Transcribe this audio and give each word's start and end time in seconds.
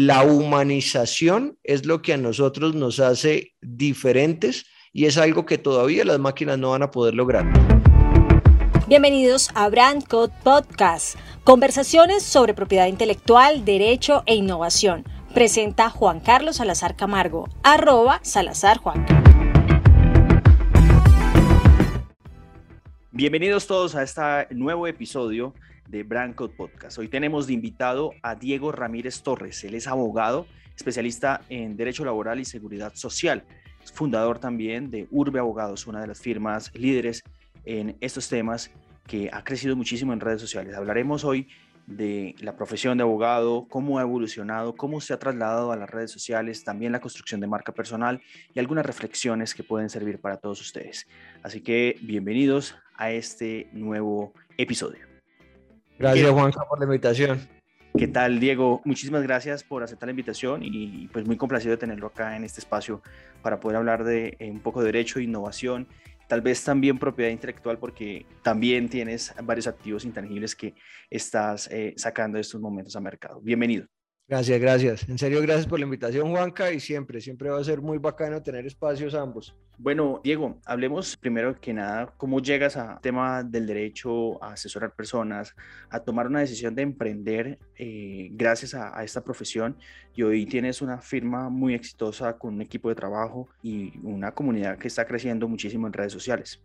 La 0.00 0.22
humanización 0.22 1.58
es 1.64 1.84
lo 1.84 2.02
que 2.02 2.12
a 2.12 2.16
nosotros 2.16 2.76
nos 2.76 3.00
hace 3.00 3.56
diferentes 3.60 4.64
y 4.92 5.06
es 5.06 5.18
algo 5.18 5.44
que 5.44 5.58
todavía 5.58 6.04
las 6.04 6.20
máquinas 6.20 6.56
no 6.56 6.70
van 6.70 6.84
a 6.84 6.92
poder 6.92 7.14
lograr. 7.14 7.44
Bienvenidos 8.86 9.50
a 9.56 9.68
Brand 9.68 10.06
Code 10.06 10.32
Podcast, 10.44 11.18
conversaciones 11.42 12.22
sobre 12.22 12.54
propiedad 12.54 12.86
intelectual, 12.86 13.64
derecho 13.64 14.22
e 14.26 14.36
innovación. 14.36 15.02
Presenta 15.34 15.90
Juan 15.90 16.20
Carlos 16.20 16.58
Salazar 16.58 16.94
Camargo, 16.94 17.48
arroba 17.64 18.20
Salazar 18.22 18.78
Juan. 18.78 19.04
Bienvenidos 23.10 23.66
todos 23.66 23.96
a 23.96 24.04
este 24.04 24.54
nuevo 24.54 24.86
episodio 24.86 25.54
de 25.88 26.02
Brand 26.02 26.34
Code 26.34 26.54
Podcast. 26.54 26.98
Hoy 26.98 27.08
tenemos 27.08 27.46
de 27.46 27.54
invitado 27.54 28.12
a 28.22 28.34
Diego 28.34 28.72
Ramírez 28.72 29.22
Torres. 29.22 29.64
Él 29.64 29.74
es 29.74 29.86
abogado, 29.86 30.46
especialista 30.76 31.40
en 31.48 31.76
Derecho 31.76 32.04
Laboral 32.04 32.40
y 32.40 32.44
Seguridad 32.44 32.94
Social. 32.94 33.44
Es 33.82 33.92
fundador 33.92 34.38
también 34.38 34.90
de 34.90 35.08
Urbe 35.10 35.40
Abogados, 35.40 35.86
una 35.86 36.00
de 36.00 36.06
las 36.06 36.20
firmas 36.20 36.70
líderes 36.74 37.22
en 37.64 37.96
estos 38.00 38.28
temas 38.28 38.70
que 39.06 39.30
ha 39.32 39.42
crecido 39.42 39.74
muchísimo 39.76 40.12
en 40.12 40.20
redes 40.20 40.40
sociales. 40.40 40.76
Hablaremos 40.76 41.24
hoy 41.24 41.48
de 41.86 42.34
la 42.40 42.54
profesión 42.54 42.98
de 42.98 43.02
abogado, 43.02 43.66
cómo 43.70 43.98
ha 43.98 44.02
evolucionado, 44.02 44.76
cómo 44.76 45.00
se 45.00 45.14
ha 45.14 45.18
trasladado 45.18 45.72
a 45.72 45.76
las 45.76 45.88
redes 45.88 46.10
sociales, 46.10 46.62
también 46.62 46.92
la 46.92 47.00
construcción 47.00 47.40
de 47.40 47.46
marca 47.46 47.72
personal 47.72 48.20
y 48.54 48.58
algunas 48.58 48.84
reflexiones 48.84 49.54
que 49.54 49.64
pueden 49.64 49.88
servir 49.88 50.20
para 50.20 50.36
todos 50.36 50.60
ustedes. 50.60 51.06
Así 51.42 51.62
que 51.62 51.96
bienvenidos 52.02 52.76
a 52.94 53.10
este 53.10 53.70
nuevo 53.72 54.34
episodio. 54.58 55.07
Gracias, 55.98 56.30
Juanca, 56.30 56.60
por 56.68 56.78
la 56.78 56.84
invitación. 56.84 57.40
¿Qué 57.96 58.06
tal, 58.06 58.38
Diego? 58.38 58.80
Muchísimas 58.84 59.22
gracias 59.22 59.64
por 59.64 59.82
aceptar 59.82 60.06
la 60.06 60.12
invitación 60.12 60.60
y 60.62 61.08
pues 61.08 61.26
muy 61.26 61.36
complacido 61.36 61.72
de 61.72 61.78
tenerlo 61.78 62.06
acá 62.06 62.36
en 62.36 62.44
este 62.44 62.60
espacio 62.60 63.02
para 63.42 63.58
poder 63.58 63.78
hablar 63.78 64.04
de 64.04 64.36
eh, 64.38 64.50
un 64.50 64.60
poco 64.60 64.80
de 64.80 64.86
derecho, 64.86 65.18
innovación, 65.18 65.88
tal 66.28 66.40
vez 66.40 66.62
también 66.62 66.98
propiedad 66.98 67.30
intelectual 67.30 67.78
porque 67.78 68.26
también 68.42 68.88
tienes 68.88 69.34
varios 69.42 69.66
activos 69.66 70.04
intangibles 70.04 70.54
que 70.54 70.74
estás 71.10 71.68
eh, 71.72 71.94
sacando 71.96 72.38
en 72.38 72.42
estos 72.42 72.60
momentos 72.60 72.94
a 72.94 73.00
mercado. 73.00 73.40
Bienvenido. 73.40 73.88
Gracias, 74.28 74.60
gracias. 74.60 75.08
En 75.08 75.16
serio, 75.16 75.40
gracias 75.40 75.66
por 75.66 75.78
la 75.78 75.86
invitación, 75.86 76.30
Juanca, 76.30 76.70
y 76.70 76.80
siempre, 76.80 77.18
siempre 77.18 77.48
va 77.48 77.58
a 77.58 77.64
ser 77.64 77.80
muy 77.80 77.96
bacano 77.96 78.42
tener 78.42 78.66
espacios 78.66 79.14
ambos. 79.14 79.56
Bueno, 79.78 80.20
Diego, 80.22 80.60
hablemos 80.66 81.16
primero 81.16 81.58
que 81.58 81.72
nada, 81.72 82.12
¿cómo 82.18 82.42
llegas 82.42 82.76
al 82.76 83.00
tema 83.00 83.42
del 83.42 83.66
derecho 83.66 84.42
a 84.44 84.52
asesorar 84.52 84.94
personas, 84.94 85.56
a 85.88 86.00
tomar 86.00 86.26
una 86.26 86.40
decisión 86.40 86.74
de 86.74 86.82
emprender 86.82 87.58
eh, 87.78 88.28
gracias 88.32 88.74
a, 88.74 89.02
esta 89.02 89.24
profesión? 89.24 89.78
Y 90.14 90.22
hoy 90.24 90.44
tienes 90.44 90.82
una 90.82 90.98
firma 90.98 91.48
muy 91.48 91.72
exitosa 91.72 92.36
con 92.36 92.52
un 92.52 92.60
equipo 92.60 92.90
de 92.90 92.96
trabajo 92.96 93.48
y 93.62 93.98
una 94.02 94.32
comunidad 94.32 94.76
que 94.76 94.88
está 94.88 95.06
creciendo 95.06 95.48
muchísimo 95.48 95.86
en 95.86 95.94
redes 95.94 96.12
sociales. 96.12 96.60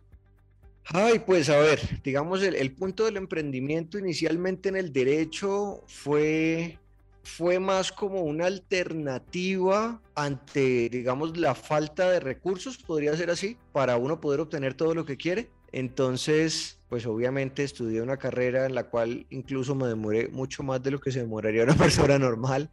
Ay, 0.92 1.18
pues 1.24 1.48
a 1.48 1.56
ver, 1.56 1.80
digamos, 2.02 2.42
el, 2.42 2.56
el 2.56 2.74
punto 2.74 3.06
del 3.06 3.16
emprendimiento 3.16 3.98
inicialmente 3.98 4.68
en 4.68 4.76
el 4.76 4.92
derecho 4.92 5.82
fue 5.86 6.78
fue 7.24 7.58
más 7.58 7.90
como 7.90 8.22
una 8.22 8.46
alternativa 8.46 10.00
ante, 10.14 10.88
digamos, 10.88 11.36
la 11.36 11.54
falta 11.54 12.10
de 12.10 12.20
recursos, 12.20 12.78
podría 12.78 13.16
ser 13.16 13.30
así, 13.30 13.56
para 13.72 13.96
uno 13.96 14.20
poder 14.20 14.40
obtener 14.40 14.74
todo 14.74 14.94
lo 14.94 15.04
que 15.04 15.16
quiere. 15.16 15.50
Entonces, 15.72 16.78
pues 16.88 17.06
obviamente 17.06 17.64
estudié 17.64 18.00
una 18.02 18.18
carrera 18.18 18.66
en 18.66 18.74
la 18.74 18.84
cual 18.84 19.26
incluso 19.30 19.74
me 19.74 19.88
demoré 19.88 20.28
mucho 20.28 20.62
más 20.62 20.82
de 20.82 20.92
lo 20.92 21.00
que 21.00 21.10
se 21.10 21.20
demoraría 21.20 21.64
una 21.64 21.74
persona 21.76 22.18
normal. 22.18 22.70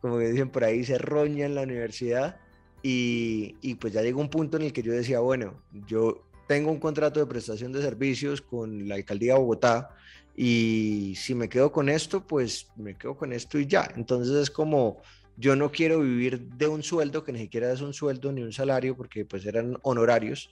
Como 0.00 0.18
que 0.18 0.28
dicen 0.28 0.50
por 0.50 0.62
ahí, 0.62 0.84
se 0.84 0.98
roña 0.98 1.46
en 1.46 1.54
la 1.54 1.62
universidad. 1.62 2.36
Y, 2.82 3.56
y 3.62 3.74
pues 3.74 3.94
ya 3.94 4.02
llegó 4.02 4.20
un 4.20 4.30
punto 4.30 4.58
en 4.58 4.64
el 4.64 4.72
que 4.72 4.82
yo 4.82 4.92
decía, 4.92 5.18
bueno, 5.18 5.60
yo 5.88 6.22
tengo 6.46 6.70
un 6.70 6.78
contrato 6.78 7.18
de 7.18 7.26
prestación 7.26 7.72
de 7.72 7.82
servicios 7.82 8.42
con 8.42 8.88
la 8.88 8.94
alcaldía 8.94 9.32
de 9.32 9.40
Bogotá 9.40 9.90
y 10.36 11.14
si 11.16 11.34
me 11.34 11.48
quedo 11.48 11.72
con 11.72 11.88
esto, 11.88 12.26
pues 12.26 12.68
me 12.76 12.96
quedo 12.96 13.16
con 13.16 13.32
esto 13.32 13.58
y 13.58 13.66
ya. 13.66 13.90
Entonces 13.96 14.34
es 14.34 14.50
como, 14.50 15.00
yo 15.38 15.56
no 15.56 15.72
quiero 15.72 16.00
vivir 16.00 16.40
de 16.40 16.68
un 16.68 16.82
sueldo, 16.82 17.24
que 17.24 17.32
ni 17.32 17.38
siquiera 17.38 17.72
es 17.72 17.80
un 17.80 17.94
sueldo 17.94 18.30
ni 18.32 18.42
un 18.42 18.52
salario, 18.52 18.94
porque 18.94 19.24
pues 19.24 19.46
eran 19.46 19.78
honorarios. 19.82 20.50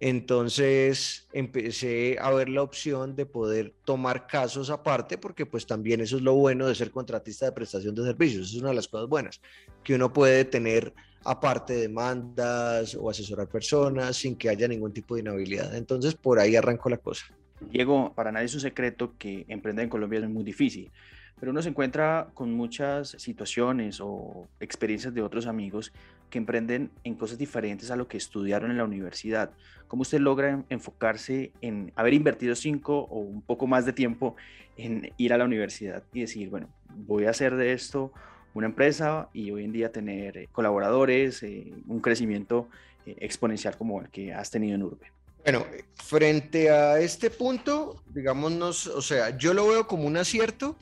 Entonces 0.00 1.28
empecé 1.32 2.16
a 2.20 2.30
ver 2.30 2.48
la 2.48 2.62
opción 2.62 3.14
de 3.14 3.26
poder 3.26 3.74
tomar 3.84 4.26
casos 4.26 4.68
aparte, 4.70 5.16
porque 5.16 5.46
pues 5.46 5.64
también 5.64 6.00
eso 6.00 6.16
es 6.16 6.22
lo 6.22 6.34
bueno 6.34 6.66
de 6.66 6.74
ser 6.74 6.90
contratista 6.90 7.44
de 7.46 7.52
prestación 7.52 7.94
de 7.94 8.02
servicios, 8.04 8.48
es 8.48 8.56
una 8.56 8.70
de 8.70 8.76
las 8.76 8.88
cosas 8.88 9.08
buenas, 9.08 9.40
que 9.84 9.94
uno 9.94 10.12
puede 10.12 10.46
tener 10.46 10.92
aparte 11.22 11.74
demandas 11.74 12.94
o 12.94 13.10
asesorar 13.10 13.46
personas 13.48 14.16
sin 14.16 14.36
que 14.36 14.48
haya 14.48 14.66
ningún 14.66 14.92
tipo 14.92 15.14
de 15.14 15.20
inhabilidad. 15.20 15.76
Entonces 15.76 16.14
por 16.14 16.38
ahí 16.40 16.56
arrancó 16.56 16.88
la 16.88 16.96
cosa. 16.96 17.26
Diego, 17.60 18.12
para 18.14 18.32
nadie 18.32 18.46
es 18.46 18.54
un 18.54 18.60
secreto 18.60 19.14
que 19.18 19.44
emprender 19.48 19.84
en 19.84 19.90
Colombia 19.90 20.20
es 20.20 20.28
muy 20.28 20.44
difícil, 20.44 20.90
pero 21.38 21.52
uno 21.52 21.62
se 21.62 21.68
encuentra 21.70 22.28
con 22.34 22.52
muchas 22.52 23.10
situaciones 23.18 24.00
o 24.00 24.48
experiencias 24.60 25.14
de 25.14 25.22
otros 25.22 25.46
amigos 25.46 25.92
que 26.28 26.38
emprenden 26.38 26.90
en 27.04 27.14
cosas 27.14 27.38
diferentes 27.38 27.90
a 27.90 27.96
lo 27.96 28.08
que 28.08 28.16
estudiaron 28.16 28.70
en 28.70 28.76
la 28.76 28.84
universidad. 28.84 29.50
¿Cómo 29.88 30.02
usted 30.02 30.20
logra 30.20 30.64
enfocarse 30.68 31.52
en 31.60 31.92
haber 31.96 32.14
invertido 32.14 32.54
cinco 32.54 33.00
o 33.10 33.18
un 33.20 33.42
poco 33.42 33.66
más 33.66 33.84
de 33.84 33.92
tiempo 33.92 34.36
en 34.76 35.12
ir 35.16 35.32
a 35.32 35.38
la 35.38 35.44
universidad 35.44 36.02
y 36.12 36.20
decir, 36.20 36.50
bueno, 36.50 36.68
voy 36.88 37.24
a 37.24 37.30
hacer 37.30 37.56
de 37.56 37.72
esto 37.72 38.12
una 38.54 38.66
empresa 38.66 39.28
y 39.32 39.50
hoy 39.50 39.64
en 39.64 39.72
día 39.72 39.92
tener 39.92 40.48
colaboradores, 40.52 41.42
eh, 41.42 41.72
un 41.86 42.00
crecimiento 42.00 42.68
eh, 43.06 43.16
exponencial 43.20 43.76
como 43.76 44.00
el 44.00 44.08
que 44.10 44.32
has 44.32 44.50
tenido 44.50 44.74
en 44.74 44.82
Urbe? 44.82 45.19
Bueno, 45.42 45.66
frente 45.94 46.70
a 46.70 47.00
este 47.00 47.30
punto, 47.30 48.02
digámonos, 48.08 48.86
o 48.86 49.00
sea, 49.00 49.36
yo 49.38 49.54
lo 49.54 49.68
veo 49.68 49.86
como 49.86 50.04
un 50.04 50.16
acierto, 50.16 50.76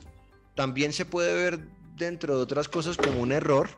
también 0.55 0.91
se 0.91 1.05
puede 1.05 1.33
ver 1.33 1.59
dentro 1.95 2.35
de 2.35 2.43
otras 2.43 2.67
cosas 2.67 2.97
como 2.97 3.21
un 3.21 3.31
error, 3.31 3.69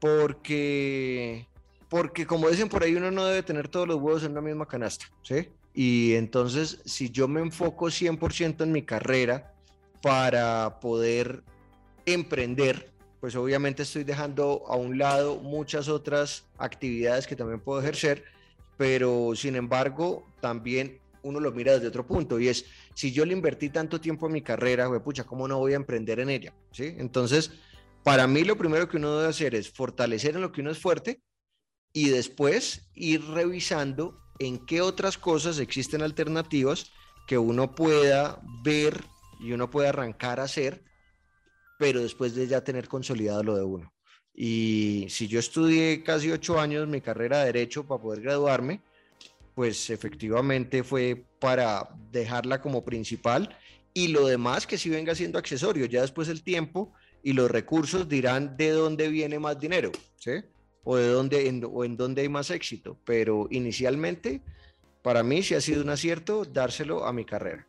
porque, 0.00 1.46
porque 1.88 2.26
como 2.26 2.48
dicen 2.48 2.68
por 2.68 2.82
ahí, 2.82 2.94
uno 2.94 3.10
no 3.10 3.24
debe 3.26 3.42
tener 3.42 3.68
todos 3.68 3.86
los 3.86 3.96
huevos 3.96 4.24
en 4.24 4.34
la 4.34 4.40
misma 4.40 4.66
canasta, 4.66 5.06
¿sí? 5.22 5.48
Y 5.74 6.14
entonces, 6.14 6.80
si 6.84 7.10
yo 7.10 7.28
me 7.28 7.40
enfoco 7.40 7.86
100% 7.86 8.62
en 8.62 8.72
mi 8.72 8.82
carrera 8.82 9.52
para 10.00 10.80
poder 10.80 11.42
emprender, 12.06 12.92
pues 13.20 13.34
obviamente 13.36 13.82
estoy 13.82 14.04
dejando 14.04 14.64
a 14.68 14.76
un 14.76 14.98
lado 14.98 15.36
muchas 15.36 15.88
otras 15.88 16.44
actividades 16.58 17.26
que 17.26 17.36
también 17.36 17.60
puedo 17.60 17.80
ejercer 17.80 18.24
pero 18.76 19.32
sin 19.34 19.56
embargo 19.56 20.26
también 20.40 21.00
uno 21.22 21.40
lo 21.40 21.52
mira 21.52 21.72
desde 21.72 21.88
otro 21.88 22.06
punto 22.06 22.38
y 22.38 22.48
es, 22.48 22.66
si 22.94 23.12
yo 23.12 23.24
le 23.24 23.32
invertí 23.32 23.70
tanto 23.70 24.00
tiempo 24.00 24.26
a 24.26 24.30
mi 24.30 24.42
carrera, 24.42 24.86
güey, 24.86 25.00
pucha, 25.00 25.24
¿cómo 25.24 25.48
no 25.48 25.58
voy 25.58 25.72
a 25.72 25.76
emprender 25.76 26.20
en 26.20 26.30
ella? 26.30 26.54
¿Sí? 26.70 26.94
Entonces, 26.98 27.52
para 28.02 28.26
mí 28.26 28.44
lo 28.44 28.56
primero 28.56 28.88
que 28.88 28.98
uno 28.98 29.16
debe 29.16 29.30
hacer 29.30 29.54
es 29.54 29.70
fortalecer 29.70 30.34
en 30.34 30.42
lo 30.42 30.52
que 30.52 30.60
uno 30.60 30.70
es 30.70 30.78
fuerte 30.78 31.22
y 31.92 32.10
después 32.10 32.90
ir 32.94 33.24
revisando 33.24 34.18
en 34.38 34.64
qué 34.66 34.82
otras 34.82 35.16
cosas 35.16 35.58
existen 35.58 36.02
alternativas 36.02 36.92
que 37.26 37.38
uno 37.38 37.74
pueda 37.74 38.40
ver 38.62 39.02
y 39.40 39.52
uno 39.52 39.70
pueda 39.70 39.90
arrancar 39.90 40.40
a 40.40 40.44
hacer, 40.44 40.84
pero 41.78 42.00
después 42.00 42.34
de 42.34 42.46
ya 42.46 42.62
tener 42.62 42.88
consolidado 42.88 43.42
lo 43.42 43.56
de 43.56 43.64
uno. 43.64 43.93
Y 44.34 45.06
si 45.10 45.28
yo 45.28 45.38
estudié 45.38 46.02
casi 46.02 46.30
ocho 46.30 46.58
años 46.58 46.88
mi 46.88 47.00
carrera 47.00 47.40
de 47.40 47.46
derecho 47.46 47.84
para 47.84 48.02
poder 48.02 48.20
graduarme, 48.22 48.80
pues 49.54 49.90
efectivamente 49.90 50.82
fue 50.82 51.24
para 51.38 51.88
dejarla 52.10 52.60
como 52.60 52.84
principal 52.84 53.56
y 53.92 54.08
lo 54.08 54.26
demás 54.26 54.66
que 54.66 54.76
sí 54.76 54.90
venga 54.90 55.14
siendo 55.14 55.38
accesorio. 55.38 55.86
Ya 55.86 56.00
después 56.00 56.28
el 56.28 56.42
tiempo 56.42 56.92
y 57.22 57.32
los 57.32 57.50
recursos 57.50 58.08
dirán 58.08 58.56
de 58.56 58.70
dónde 58.70 59.08
viene 59.08 59.38
más 59.38 59.58
dinero, 59.58 59.92
¿sí? 60.18 60.32
O 60.82 60.96
de 60.96 61.08
dónde 61.08 61.48
en, 61.48 61.64
o 61.64 61.84
en 61.84 61.96
dónde 61.96 62.22
hay 62.22 62.28
más 62.28 62.50
éxito. 62.50 62.98
Pero 63.04 63.46
inicialmente, 63.50 64.42
para 65.02 65.22
mí 65.22 65.42
sí 65.42 65.54
ha 65.54 65.60
sido 65.60 65.82
un 65.82 65.90
acierto 65.90 66.44
dárselo 66.44 67.06
a 67.06 67.12
mi 67.12 67.24
carrera. 67.24 67.66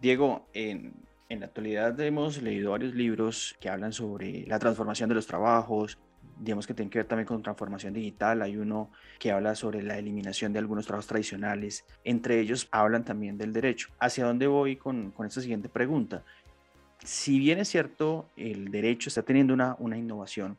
Diego, 0.00 0.48
en, 0.54 0.94
en 1.28 1.40
la 1.40 1.46
actualidad 1.46 1.98
hemos 2.00 2.40
leído 2.40 2.70
varios 2.70 2.94
libros 2.94 3.56
que 3.60 3.68
hablan 3.68 3.92
sobre 3.92 4.46
la 4.46 4.58
transformación 4.58 5.08
de 5.08 5.14
los 5.14 5.26
trabajos, 5.26 5.98
digamos 6.40 6.66
que 6.66 6.74
tienen 6.74 6.90
que 6.90 7.00
ver 7.00 7.06
también 7.06 7.26
con 7.26 7.42
transformación 7.42 7.92
digital. 7.92 8.42
Hay 8.42 8.56
uno 8.56 8.90
que 9.18 9.30
habla 9.30 9.54
sobre 9.54 9.82
la 9.82 9.98
eliminación 9.98 10.52
de 10.52 10.58
algunos 10.60 10.86
trabajos 10.86 11.06
tradicionales. 11.06 11.84
Entre 12.04 12.40
ellos 12.40 12.68
hablan 12.70 13.04
también 13.04 13.36
del 13.36 13.52
derecho. 13.52 13.88
¿Hacia 13.98 14.24
dónde 14.24 14.46
voy 14.46 14.76
con, 14.76 15.10
con 15.10 15.26
esta 15.26 15.40
siguiente 15.40 15.68
pregunta? 15.68 16.24
Si 17.04 17.38
bien 17.38 17.58
es 17.58 17.68
cierto, 17.68 18.30
el 18.36 18.70
derecho 18.70 19.08
está 19.08 19.22
teniendo 19.22 19.52
una, 19.52 19.76
una 19.78 19.96
innovación, 19.98 20.58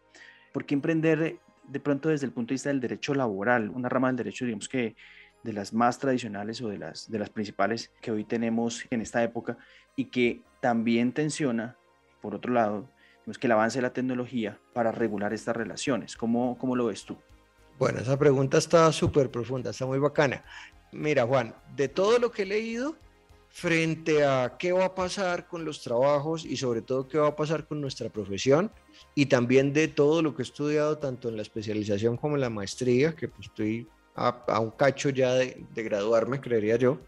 ¿por 0.54 0.66
qué 0.66 0.75
emprender 0.75 1.39
de 1.68 1.80
pronto 1.80 2.10
desde 2.10 2.25
el 2.25 2.31
punto 2.31 2.50
de 2.50 2.56
vista 2.56 2.69
del 2.69 2.80
derecho 2.80 3.13
laboral? 3.13 3.69
Una 3.69 3.89
rama 3.89 4.07
del 4.07 4.18
derecho, 4.18 4.45
digamos 4.45 4.69
que 4.69 4.95
de 5.44 5.54
las 5.54 5.74
más 5.74 6.00
tradicionales 6.00 6.62
o 6.62 6.70
de 6.70 6.78
las, 6.78 7.10
de 7.10 7.20
las 7.20 7.30
principales 7.30 7.92
que 8.02 8.12
hoy 8.12 8.24
tenemos 8.24 8.86
en 8.90 9.02
esta 9.02 9.24
época 9.24 9.58
y 9.96 10.06
que 10.06 10.42
también 10.60 11.14
tensiona, 11.14 11.78
por 12.22 12.36
otro 12.36 12.54
lado, 12.54 12.90
que 13.38 13.48
el 13.48 13.52
avance 13.52 13.78
de 13.78 13.84
la 13.84 13.94
tecnología 13.94 14.58
para 14.74 14.92
regular 14.92 15.34
estas 15.34 15.56
relaciones. 15.56 16.16
¿Cómo, 16.16 16.58
cómo 16.58 16.76
lo 16.76 16.86
ves 16.86 17.04
tú? 17.06 17.18
Bueno, 17.78 18.00
esa 18.00 18.18
pregunta 18.18 18.58
está 18.58 18.92
súper 18.92 19.30
profunda, 19.30 19.70
está 19.70 19.86
muy 19.86 20.00
bacana. 20.00 20.44
Mira, 20.92 21.26
Juan, 21.26 21.54
de 21.76 21.88
todo 21.88 22.18
lo 22.18 22.32
que 22.32 22.42
he 22.44 22.46
leído 22.46 22.96
frente 23.50 24.24
a 24.24 24.56
qué 24.58 24.72
va 24.72 24.86
a 24.86 24.96
pasar 24.96 25.48
con 25.48 25.66
los 25.66 25.82
trabajos 25.82 26.46
y 26.46 26.58
sobre 26.58 26.82
todo 26.82 27.08
qué 27.08 27.18
va 27.18 27.30
a 27.30 27.36
pasar 27.36 27.68
con 27.68 27.82
nuestra 27.82 28.10
profesión 28.10 28.72
y 29.16 29.28
también 29.28 29.74
de 29.74 29.88
todo 29.88 30.22
lo 30.22 30.36
que 30.36 30.42
he 30.42 30.46
estudiado 30.46 30.98
tanto 30.98 31.30
en 31.30 31.36
la 31.36 31.42
especialización 31.42 32.18
como 32.18 32.36
en 32.36 32.42
la 32.42 32.50
maestría, 32.50 33.16
que 33.16 33.28
pues 33.28 33.48
estoy 33.48 33.88
a, 34.19 34.60
un 34.60 34.71
cacho 34.71 35.10
ya 35.10 35.33
de, 35.33 35.66
graduarme, 35.75 36.42
creería 36.42 36.75
yo, 36.75 37.00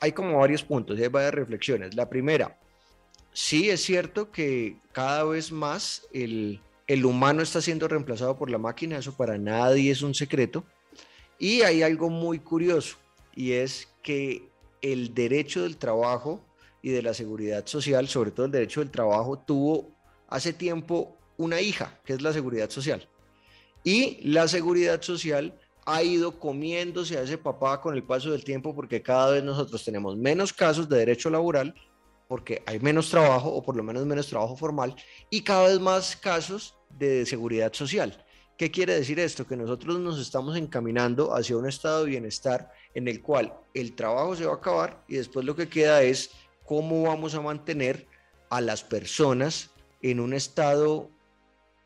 hay 0.00 0.12
como 0.12 0.38
varios 0.38 0.62
puntos 0.62 0.98
hay 0.98 1.08
varias 1.08 1.34
reflexiones. 1.34 1.94
La 1.94 2.08
primera, 2.08 2.58
sí 3.32 3.68
es 3.68 3.82
cierto 3.82 4.30
que 4.30 4.76
cada 4.92 5.24
vez 5.24 5.52
más 5.52 6.06
el, 6.12 6.60
el 6.86 7.04
humano 7.04 7.42
está 7.42 7.60
siendo 7.60 7.88
reemplazado 7.88 8.36
por 8.38 8.50
la 8.50 8.58
máquina, 8.58 8.98
eso 8.98 9.16
para 9.16 9.36
nadie 9.36 9.90
es 9.90 10.02
un 10.02 10.14
secreto. 10.14 10.64
Y 11.38 11.62
hay 11.62 11.82
algo 11.82 12.10
muy 12.10 12.40
curioso, 12.40 12.96
y 13.34 13.52
es 13.52 13.88
que 14.02 14.48
el 14.82 15.14
derecho 15.14 15.62
del 15.62 15.76
trabajo 15.76 16.44
y 16.82 16.90
de 16.90 17.02
la 17.02 17.14
seguridad 17.14 17.66
social, 17.66 18.08
sobre 18.08 18.30
todo 18.30 18.46
el 18.46 18.52
derecho 18.52 18.80
del 18.80 18.90
trabajo, 18.90 19.38
tuvo 19.38 19.90
hace 20.28 20.52
tiempo 20.52 21.16
una 21.36 21.60
hija, 21.60 22.00
que 22.04 22.14
es 22.14 22.22
la 22.22 22.32
seguridad 22.32 22.70
social. 22.70 23.06
Y 23.84 24.18
la 24.28 24.48
seguridad 24.48 25.00
social 25.02 25.54
ha 25.90 26.02
ido 26.02 26.38
comiéndose 26.38 27.16
a 27.16 27.22
ese 27.22 27.38
papá 27.38 27.80
con 27.80 27.94
el 27.94 28.02
paso 28.02 28.30
del 28.30 28.44
tiempo 28.44 28.74
porque 28.74 29.00
cada 29.00 29.30
vez 29.30 29.42
nosotros 29.42 29.82
tenemos 29.82 30.18
menos 30.18 30.52
casos 30.52 30.86
de 30.86 30.98
derecho 30.98 31.30
laboral 31.30 31.74
porque 32.28 32.62
hay 32.66 32.78
menos 32.78 33.08
trabajo 33.08 33.48
o 33.48 33.62
por 33.62 33.74
lo 33.74 33.82
menos 33.82 34.04
menos 34.04 34.26
trabajo 34.26 34.54
formal 34.54 34.94
y 35.30 35.40
cada 35.40 35.66
vez 35.68 35.80
más 35.80 36.14
casos 36.14 36.74
de 36.90 37.24
seguridad 37.24 37.72
social. 37.72 38.22
¿Qué 38.58 38.70
quiere 38.70 38.96
decir 38.96 39.18
esto? 39.18 39.46
Que 39.46 39.56
nosotros 39.56 39.98
nos 39.98 40.20
estamos 40.20 40.58
encaminando 40.58 41.34
hacia 41.34 41.56
un 41.56 41.66
estado 41.66 42.04
de 42.04 42.10
bienestar 42.10 42.70
en 42.92 43.08
el 43.08 43.22
cual 43.22 43.54
el 43.72 43.94
trabajo 43.94 44.36
se 44.36 44.44
va 44.44 44.52
a 44.52 44.56
acabar 44.56 45.02
y 45.08 45.14
después 45.14 45.46
lo 45.46 45.56
que 45.56 45.70
queda 45.70 46.02
es 46.02 46.32
cómo 46.66 47.04
vamos 47.04 47.34
a 47.34 47.40
mantener 47.40 48.06
a 48.50 48.60
las 48.60 48.84
personas 48.84 49.70
en 50.02 50.20
un 50.20 50.34
estado 50.34 51.08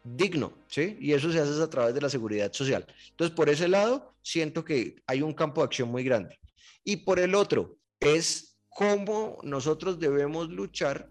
digno, 0.04 0.52
¿sí? 0.68 0.96
Y 1.00 1.12
eso 1.12 1.30
se 1.30 1.38
hace 1.38 1.62
a 1.62 1.70
través 1.70 1.94
de 1.94 2.00
la 2.00 2.08
seguridad 2.08 2.52
social. 2.52 2.86
Entonces, 3.10 3.34
por 3.34 3.48
ese 3.48 3.68
lado, 3.68 4.14
siento 4.22 4.64
que 4.64 4.96
hay 5.06 5.22
un 5.22 5.32
campo 5.32 5.60
de 5.60 5.66
acción 5.66 5.88
muy 5.88 6.04
grande. 6.04 6.38
Y 6.84 6.98
por 6.98 7.20
el 7.20 7.34
otro, 7.34 7.76
es 8.00 8.58
cómo 8.68 9.38
nosotros 9.42 9.98
debemos 10.00 10.48
luchar 10.48 11.08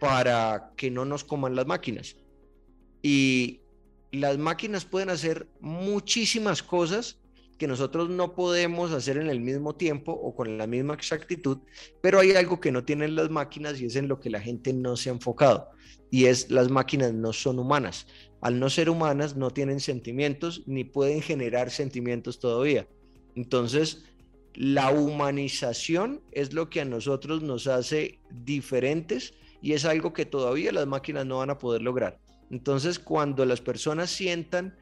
para 0.00 0.72
que 0.76 0.90
no 0.90 1.04
nos 1.04 1.24
coman 1.24 1.54
las 1.54 1.66
máquinas. 1.66 2.16
Y 3.02 3.60
las 4.10 4.38
máquinas 4.38 4.84
pueden 4.84 5.10
hacer 5.10 5.48
muchísimas 5.60 6.62
cosas 6.62 7.19
que 7.60 7.68
nosotros 7.68 8.08
no 8.08 8.34
podemos 8.34 8.90
hacer 8.90 9.18
en 9.18 9.28
el 9.28 9.38
mismo 9.38 9.74
tiempo 9.74 10.12
o 10.12 10.34
con 10.34 10.56
la 10.56 10.66
misma 10.66 10.94
exactitud, 10.94 11.58
pero 12.00 12.18
hay 12.18 12.32
algo 12.32 12.58
que 12.58 12.72
no 12.72 12.84
tienen 12.86 13.14
las 13.14 13.28
máquinas 13.28 13.78
y 13.78 13.84
es 13.84 13.96
en 13.96 14.08
lo 14.08 14.18
que 14.18 14.30
la 14.30 14.40
gente 14.40 14.72
no 14.72 14.96
se 14.96 15.10
ha 15.10 15.12
enfocado, 15.12 15.68
y 16.10 16.24
es 16.24 16.50
las 16.50 16.70
máquinas 16.70 17.12
no 17.12 17.34
son 17.34 17.58
humanas. 17.58 18.06
Al 18.40 18.58
no 18.58 18.70
ser 18.70 18.88
humanas 18.88 19.36
no 19.36 19.50
tienen 19.50 19.78
sentimientos 19.80 20.62
ni 20.66 20.84
pueden 20.84 21.20
generar 21.20 21.70
sentimientos 21.70 22.40
todavía. 22.40 22.88
Entonces, 23.36 24.04
la 24.54 24.90
humanización 24.90 26.22
es 26.32 26.54
lo 26.54 26.70
que 26.70 26.80
a 26.80 26.86
nosotros 26.86 27.42
nos 27.42 27.66
hace 27.66 28.20
diferentes 28.30 29.34
y 29.60 29.74
es 29.74 29.84
algo 29.84 30.14
que 30.14 30.24
todavía 30.24 30.72
las 30.72 30.86
máquinas 30.86 31.26
no 31.26 31.38
van 31.38 31.50
a 31.50 31.58
poder 31.58 31.82
lograr. 31.82 32.18
Entonces, 32.50 32.98
cuando 32.98 33.44
las 33.44 33.60
personas 33.60 34.08
sientan 34.08 34.78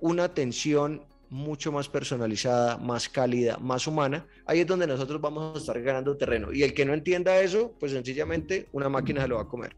una 0.00 0.24
atención 0.24 1.04
mucho 1.30 1.72
más 1.72 1.88
personalizada, 1.88 2.76
más 2.76 3.08
cálida, 3.08 3.56
más 3.58 3.86
humana, 3.86 4.26
ahí 4.46 4.60
es 4.60 4.66
donde 4.66 4.86
nosotros 4.86 5.20
vamos 5.20 5.56
a 5.56 5.58
estar 5.58 5.80
ganando 5.82 6.16
terreno. 6.16 6.52
Y 6.52 6.62
el 6.62 6.74
que 6.74 6.84
no 6.84 6.94
entienda 6.94 7.40
eso, 7.40 7.74
pues 7.78 7.92
sencillamente 7.92 8.68
una 8.72 8.88
máquina 8.88 9.22
se 9.22 9.28
lo 9.28 9.36
va 9.36 9.42
a 9.42 9.48
comer. 9.48 9.76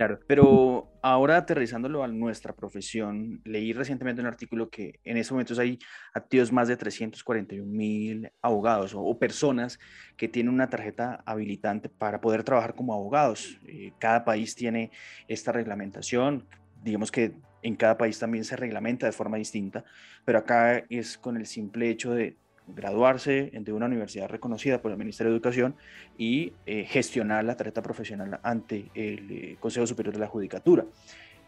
Claro, 0.00 0.18
pero 0.26 0.88
ahora 1.02 1.36
aterrizándolo 1.36 2.02
a 2.02 2.08
nuestra 2.08 2.54
profesión, 2.54 3.42
leí 3.44 3.74
recientemente 3.74 4.22
un 4.22 4.28
artículo 4.28 4.70
que 4.70 4.98
en 5.04 5.18
estos 5.18 5.32
momentos 5.32 5.58
hay 5.58 5.78
activos 6.14 6.50
más 6.52 6.68
de 6.68 6.78
341 6.78 7.70
mil 7.70 8.30
abogados 8.40 8.94
o, 8.96 9.18
personas 9.18 9.78
que 10.16 10.26
tienen 10.26 10.54
una 10.54 10.70
tarjeta 10.70 11.22
habilitante 11.26 11.90
para 11.90 12.18
poder 12.18 12.44
trabajar 12.44 12.74
como 12.74 12.94
abogados. 12.94 13.58
Eh, 13.66 13.92
cada 13.98 14.24
país 14.24 14.54
tiene 14.54 14.90
esta 15.28 15.52
reglamentación, 15.52 16.46
digamos 16.82 17.10
que 17.10 17.32
en 17.62 17.76
cada 17.76 17.98
país 17.98 18.18
también 18.18 18.44
se 18.44 18.56
reglamenta 18.56 19.06
de 19.06 19.12
forma 19.12 19.36
distinta, 19.36 19.84
pero 20.24 20.38
acá 20.38 20.84
es 20.88 21.18
con 21.18 21.36
el 21.36 21.46
simple 21.46 21.90
hecho 21.90 22.14
de 22.14 22.36
graduarse 22.66 23.50
de 23.52 23.72
una 23.72 23.86
universidad 23.86 24.28
reconocida 24.28 24.80
por 24.80 24.92
el 24.92 24.96
Ministerio 24.96 25.30
de 25.32 25.36
Educación 25.36 25.74
y 26.16 26.52
eh, 26.66 26.84
gestionar 26.84 27.44
la 27.44 27.56
tarjeta 27.56 27.82
profesional 27.82 28.38
ante 28.42 28.90
el 28.94 29.30
eh, 29.30 29.56
Consejo 29.58 29.86
Superior 29.86 30.14
de 30.14 30.20
la 30.20 30.26
Judicatura. 30.26 30.84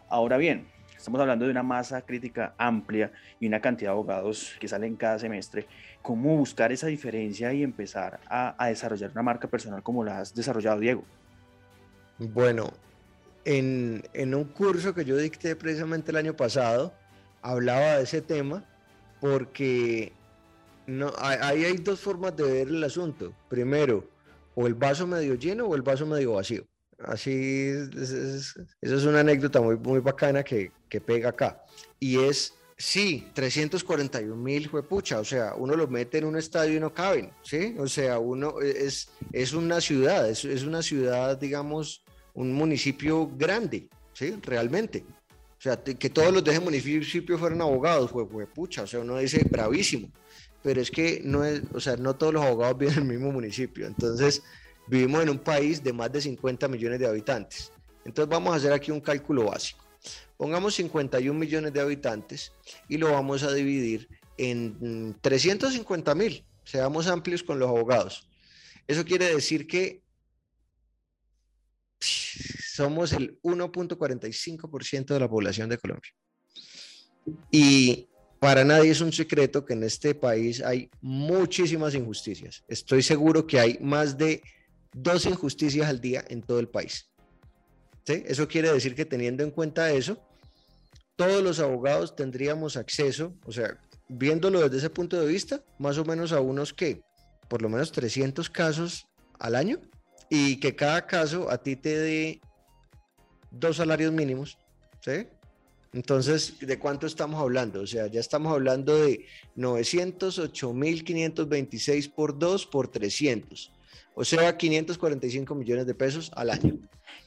Ahora 0.09 0.37
bien, 0.37 0.67
estamos 0.95 1.19
hablando 1.21 1.45
de 1.45 1.51
una 1.51 1.63
masa 1.63 2.01
crítica 2.01 2.53
amplia 2.57 3.11
y 3.39 3.47
una 3.47 3.61
cantidad 3.61 3.91
de 3.91 3.93
abogados 3.93 4.55
que 4.59 4.67
salen 4.67 4.95
cada 4.95 5.17
semestre. 5.17 5.65
¿Cómo 6.01 6.35
buscar 6.35 6.71
esa 6.71 6.87
diferencia 6.87 7.53
y 7.53 7.63
empezar 7.63 8.19
a, 8.27 8.55
a 8.61 8.67
desarrollar 8.67 9.11
una 9.11 9.23
marca 9.23 9.47
personal 9.47 9.81
como 9.81 10.03
la 10.03 10.19
has 10.19 10.35
desarrollado, 10.35 10.79
Diego? 10.79 11.03
Bueno, 12.19 12.69
en, 13.45 14.03
en 14.13 14.35
un 14.35 14.45
curso 14.45 14.93
que 14.93 15.05
yo 15.05 15.17
dicté 15.17 15.55
precisamente 15.55 16.11
el 16.11 16.17
año 16.17 16.35
pasado, 16.35 16.93
hablaba 17.41 17.97
de 17.97 18.03
ese 18.03 18.21
tema 18.21 18.65
porque 19.19 20.13
no, 20.87 21.13
ahí 21.17 21.63
hay 21.63 21.77
dos 21.77 21.99
formas 21.99 22.35
de 22.35 22.43
ver 22.43 22.67
el 22.67 22.83
asunto. 22.83 23.33
Primero, 23.49 24.07
o 24.55 24.67
el 24.67 24.73
vaso 24.73 25.07
medio 25.07 25.35
lleno 25.35 25.65
o 25.65 25.75
el 25.75 25.81
vaso 25.81 26.05
medio 26.05 26.33
vacío. 26.33 26.65
Así, 26.99 27.69
es, 27.69 28.55
eso 28.81 28.95
es 28.95 29.03
una 29.05 29.21
anécdota 29.21 29.59
muy, 29.61 29.77
muy 29.77 29.99
bacana 29.99 30.43
que, 30.43 30.71
que 30.89 31.01
pega 31.01 31.29
acá. 31.29 31.63
Y 31.99 32.19
es, 32.19 32.53
sí, 32.77 33.29
341 33.33 34.35
mil 34.35 34.69
pucha, 34.69 35.19
o 35.19 35.25
sea, 35.25 35.53
uno 35.55 35.75
lo 35.75 35.87
mete 35.87 36.19
en 36.19 36.25
un 36.25 36.37
estadio 36.37 36.77
y 36.77 36.79
no 36.79 36.93
caben, 36.93 37.31
¿sí? 37.41 37.75
O 37.77 37.87
sea, 37.87 38.19
uno 38.19 38.61
es, 38.61 39.09
es 39.31 39.53
una 39.53 39.81
ciudad, 39.81 40.29
es, 40.29 40.45
es 40.45 40.63
una 40.63 40.81
ciudad, 40.81 41.37
digamos, 41.37 42.03
un 42.33 42.53
municipio 42.53 43.29
grande, 43.35 43.87
¿sí? 44.13 44.35
Realmente. 44.41 45.05
O 45.57 45.61
sea, 45.63 45.81
que 45.81 46.09
todos 46.09 46.33
los 46.33 46.43
de 46.43 46.51
ese 46.51 46.59
municipio 46.59 47.37
fueran 47.37 47.61
abogados, 47.61 48.11
fue, 48.11 48.47
pucha, 48.47 48.83
o 48.83 48.87
sea, 48.87 48.99
uno 48.99 49.17
dice 49.17 49.45
bravísimo 49.49 50.11
pero 50.63 50.81
es 50.81 50.89
que 50.89 51.21
no 51.23 51.43
es, 51.43 51.61
o 51.73 51.79
sea, 51.79 51.97
no 51.97 52.15
todos 52.15 52.33
los 52.33 52.43
abogados 52.43 52.77
viven 52.77 52.95
en 52.95 52.99
el 53.01 53.09
mismo 53.09 53.31
municipio. 53.31 53.85
Entonces, 53.85 54.41
vivimos 54.87 55.21
en 55.21 55.29
un 55.29 55.39
país 55.39 55.83
de 55.83 55.93
más 55.93 56.11
de 56.11 56.21
50 56.21 56.67
millones 56.69 56.99
de 56.99 57.07
habitantes. 57.07 57.71
Entonces, 58.05 58.29
vamos 58.29 58.53
a 58.53 58.57
hacer 58.57 58.71
aquí 58.71 58.89
un 58.89 59.01
cálculo 59.01 59.45
básico. 59.45 59.83
Pongamos 60.37 60.73
51 60.75 61.37
millones 61.37 61.73
de 61.73 61.81
habitantes 61.81 62.53
y 62.87 62.97
lo 62.97 63.11
vamos 63.11 63.43
a 63.43 63.53
dividir 63.53 64.07
en 64.37 65.15
350 65.21 66.15
mil. 66.15 66.45
Seamos 66.63 67.07
amplios 67.07 67.43
con 67.43 67.59
los 67.59 67.69
abogados. 67.69 68.27
Eso 68.87 69.05
quiere 69.05 69.33
decir 69.33 69.67
que 69.67 70.01
somos 72.03 73.13
el 73.13 73.39
1.45% 73.41 75.05
de 75.05 75.19
la 75.19 75.29
población 75.29 75.69
de 75.69 75.77
Colombia. 75.77 76.11
Y 77.51 78.07
para 78.39 78.65
nadie 78.65 78.91
es 78.91 79.01
un 79.01 79.13
secreto 79.13 79.65
que 79.65 79.73
en 79.73 79.83
este 79.83 80.13
país 80.15 80.61
hay 80.61 80.89
muchísimas 81.01 81.95
injusticias. 81.95 82.63
Estoy 82.67 83.01
seguro 83.01 83.47
que 83.47 83.59
hay 83.59 83.77
más 83.79 84.17
de 84.17 84.41
dos 84.93 85.25
injusticias 85.25 85.87
al 85.87 86.01
día 86.01 86.25
en 86.27 86.41
todo 86.41 86.59
el 86.59 86.67
país. 86.67 87.09
Eso 88.05 88.47
quiere 88.47 88.71
decir 88.71 88.95
que 88.95 89.05
teniendo 89.05 89.43
en 89.43 89.51
cuenta 89.51 89.91
eso, 89.91 90.21
todos 91.15 91.41
los 91.41 91.59
abogados 91.59 92.15
tendríamos 92.15 92.75
acceso, 92.75 93.33
o 93.45 93.51
sea, 93.51 93.79
viéndolo 94.09 94.61
desde 94.61 94.77
ese 94.77 94.89
punto 94.89 95.19
de 95.19 95.27
vista, 95.27 95.63
más 95.79 95.97
o 95.97 96.03
menos 96.03 96.33
a 96.33 96.41
unos 96.41 96.73
que, 96.73 97.01
por 97.47 97.61
lo 97.61 97.69
menos 97.69 97.91
300 97.91 98.49
casos 98.49 99.07
al 99.39 99.55
año, 99.55 99.79
y 100.29 100.59
que 100.59 100.75
cada 100.75 101.05
caso 101.05 101.49
a 101.49 101.57
ti 101.57 101.75
te 101.75 101.97
dé 101.97 102.41
dos 103.51 103.77
salarios 103.77 104.11
mínimos, 104.11 104.57
¿sí? 105.01 105.27
Entonces, 105.93 106.59
¿de 106.59 106.79
cuánto 106.79 107.05
estamos 107.05 107.39
hablando? 107.39 107.81
O 107.81 107.87
sea, 107.87 108.07
ya 108.07 108.19
estamos 108.19 108.51
hablando 108.51 108.97
de 108.97 109.27
908.526 109.55 112.11
por 112.11 112.39
2 112.39 112.65
por 112.65 112.87
300. 112.87 113.71
O 114.15 114.25
sea, 114.25 114.57
545 114.57 115.53
millones 115.55 115.85
de 115.85 115.93
pesos 115.93 116.31
al 116.35 116.49
año. 116.49 116.79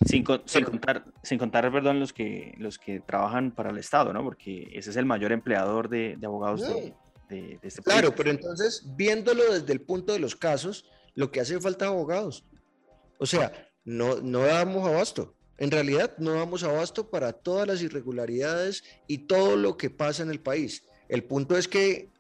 Sin, 0.04 0.24
contar, 0.24 1.06
sin 1.22 1.38
contar, 1.38 1.72
perdón, 1.72 2.00
los 2.00 2.12
que, 2.12 2.54
los 2.58 2.78
que 2.78 3.00
trabajan 3.00 3.52
para 3.52 3.70
el 3.70 3.78
Estado, 3.78 4.12
¿no? 4.12 4.22
Porque 4.24 4.68
ese 4.72 4.90
es 4.90 4.96
el 4.96 5.06
mayor 5.06 5.32
empleador 5.32 5.88
de, 5.88 6.18
abogados 6.24 6.60
de, 6.60 6.92
este 7.62 7.82
país. 7.82 7.84
Claro, 7.84 8.12
pero 8.14 8.30
entonces, 8.30 8.84
viéndolo 8.96 9.52
desde 9.52 9.72
el 9.72 9.80
punto 9.80 10.12
de 10.12 10.18
los 10.18 10.34
casos, 10.34 10.90
lo 11.14 11.30
que 11.30 11.40
hace 11.40 11.60
falta 11.60 11.86
abogados. 11.86 12.44
O 13.18 13.26
sea, 13.26 13.52
no, 13.84 14.20
no 14.20 14.40
damos 14.40 14.86
abasto. 14.86 15.34
En 15.58 15.70
realidad 15.70 16.14
no 16.18 16.32
damos 16.32 16.62
abasto 16.64 17.08
para 17.08 17.32
todas 17.32 17.66
las 17.66 17.82
irregularidades 17.82 18.84
y 19.06 19.18
todo 19.18 19.56
lo 19.56 19.76
que 19.76 19.88
pasa 19.88 20.22
en 20.22 20.30
el 20.30 20.40
país. 20.40 20.84
El 21.08 21.24
punto 21.24 21.56
es 21.56 21.66
que 21.66 22.10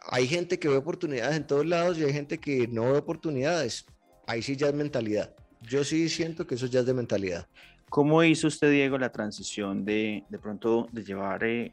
hay 0.00 0.28
gente 0.28 0.58
que 0.58 0.68
ve 0.68 0.76
oportunidades 0.76 1.36
en 1.36 1.46
todos 1.46 1.66
lados 1.66 1.98
y 1.98 2.04
hay 2.04 2.12
gente 2.12 2.38
que 2.38 2.68
no 2.68 2.92
ve 2.92 2.98
oportunidades. 2.98 3.86
Ahí 4.26 4.42
sí 4.42 4.56
ya 4.56 4.68
es 4.68 4.74
mentalidad. 4.74 5.34
Yo 5.62 5.82
sí 5.82 6.08
siento 6.08 6.46
que 6.46 6.54
eso 6.54 6.66
ya 6.66 6.80
es 6.80 6.86
de 6.86 6.94
mentalidad. 6.94 7.48
¿Cómo 7.88 8.22
hizo 8.22 8.46
usted, 8.46 8.70
Diego, 8.70 8.98
la 8.98 9.10
transición 9.10 9.84
de 9.84 10.24
de 10.28 10.38
pronto 10.38 10.88
de 10.92 11.02
llevar 11.02 11.42
eh, 11.44 11.72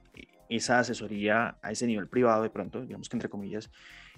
esa 0.49 0.79
asesoría 0.79 1.57
a 1.61 1.71
ese 1.71 1.87
nivel 1.87 2.07
privado, 2.07 2.43
de 2.43 2.49
pronto, 2.49 2.81
digamos 2.81 3.09
que 3.09 3.15
entre 3.17 3.29
comillas, 3.29 3.69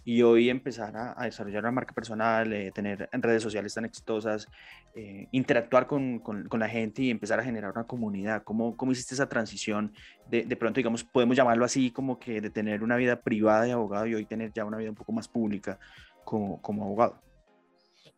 y 0.04 0.22
hoy 0.22 0.50
empezar 0.50 0.96
a, 0.96 1.26
desarrollar 1.26 1.64
una 1.64 1.72
marca 1.72 1.94
personal, 1.94 2.54
eh, 2.54 2.72
tener 2.74 3.10
redes 3.12 3.44
sociales 3.44 3.74
tan 3.74 3.84
exitosas, 3.84 4.48
eh, 4.96 5.28
interactuar 5.32 5.86
con, 5.86 6.20
con, 6.20 6.60
la 6.60 6.70
gente 6.70 7.02
y 7.02 7.10
empezar 7.10 7.42
a 7.42 7.44
generar 7.44 7.74
una 7.74 7.84
comunidad. 7.84 8.44
¿Cómo, 8.44 8.78
cómo 8.78 8.94
hiciste 8.94 9.16
esa 9.16 9.28
transición 9.28 9.92
de, 10.30 10.44
de, 10.44 10.56
pronto, 10.56 10.78
digamos, 10.78 11.04
podemos 11.04 11.36
llamarlo 11.36 11.66
así, 11.66 11.92
como 11.92 12.20
que 12.20 12.40
de 12.40 12.50
tener 12.50 12.84
una 12.84 12.96
vida 12.96 13.20
privada 13.20 13.64
de 13.64 13.74
abogado 13.74 14.08
y 14.08 14.16
hoy 14.16 14.26
tener 14.26 14.54
ya 14.54 14.64
una 14.64 14.78
vida 14.78 14.92
un 14.92 14.96
poco 14.96 15.12
más 15.12 15.28
pública 15.28 15.78
como, 16.24 16.62
como 16.62 16.86
abogado? 16.86 17.22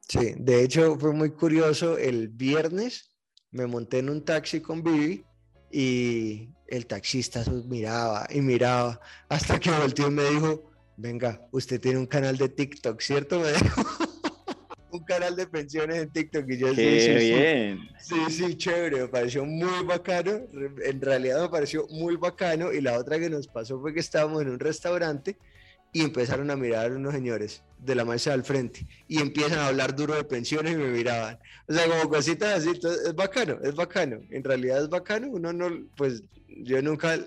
Sí, 0.08 0.36
de 0.38 0.64
hecho 0.64 0.96
fue 0.98 1.12
muy 1.12 1.32
curioso. 1.32 1.98
El 1.98 2.28
viernes 2.28 3.16
me 3.50 3.66
monté 3.66 3.98
en 3.98 4.10
un 4.10 4.24
taxi 4.24 4.62
con 4.62 4.84
Vivi 4.84 5.26
y 5.72 6.50
el 6.68 6.86
taxista 6.86 7.44
miraba 7.66 8.28
y 8.30 8.42
miraba 8.42 9.00
hasta 9.28 9.60
que 9.60 9.72
volteó 9.72 10.08
y 10.08 10.12
me 10.12 10.24
dijo, 10.30 10.72
venga, 10.98 11.42
usted 11.52 11.80
tiene 11.80 11.98
un 12.00 12.08
canal 12.08 12.38
de 12.38 12.50
TikTok, 12.50 13.02
¿cierto? 13.02 13.40
Me 13.42 13.52
dijo, 13.54 13.82
un 14.92 15.04
canal 15.04 15.36
de 15.36 15.48
pensiones 15.48 15.98
en 15.98 16.12
TikTok. 16.12 16.46
Y 16.50 16.58
yo 16.58 16.74
Qué 16.74 17.00
sí, 17.02 17.26
bien. 17.26 17.80
Sí, 18.00 18.16
sí, 18.30 18.56
chévere, 18.58 19.02
me 19.02 19.08
pareció 19.08 19.46
muy 19.46 19.86
bacano. 19.86 20.42
En 20.84 21.02
realidad 21.02 21.42
me 21.42 21.50
pareció 21.50 21.88
muy 21.90 22.16
bacano. 22.16 22.72
Y 22.74 22.82
la 22.82 22.98
otra 22.98 23.20
que 23.20 23.30
nos 23.30 23.48
pasó 23.48 23.80
fue 23.80 23.94
que 23.94 24.00
estábamos 24.00 24.42
en 24.42 24.50
un 24.50 24.60
restaurante 24.60 25.38
y 25.92 26.02
empezaron 26.02 26.52
a 26.52 26.56
mirar 26.56 26.92
unos 26.92 27.14
señores 27.14 27.64
de 27.80 27.96
la 27.96 28.06
mesa 28.06 28.34
al 28.34 28.44
frente 28.44 28.86
y 29.08 29.20
empiezan 29.20 29.60
a 29.60 29.68
hablar 29.68 29.96
duro 29.96 30.16
de 30.16 30.24
pensiones 30.24 30.74
y 30.74 30.78
me 30.78 30.88
miraban. 30.88 31.40
O 31.68 31.74
sea, 31.74 31.88
como 31.88 32.10
cositas 32.10 32.60
así, 32.60 32.72
es 32.72 33.16
bacano, 33.16 33.60
es 33.64 33.74
bacano. 33.76 34.20
En 34.30 34.44
realidad 34.44 34.84
es 34.84 34.90
bacano, 34.90 35.30
uno 35.30 35.54
no, 35.54 35.70
pues 35.96 36.24
yo 36.48 36.82
nunca 36.82 37.18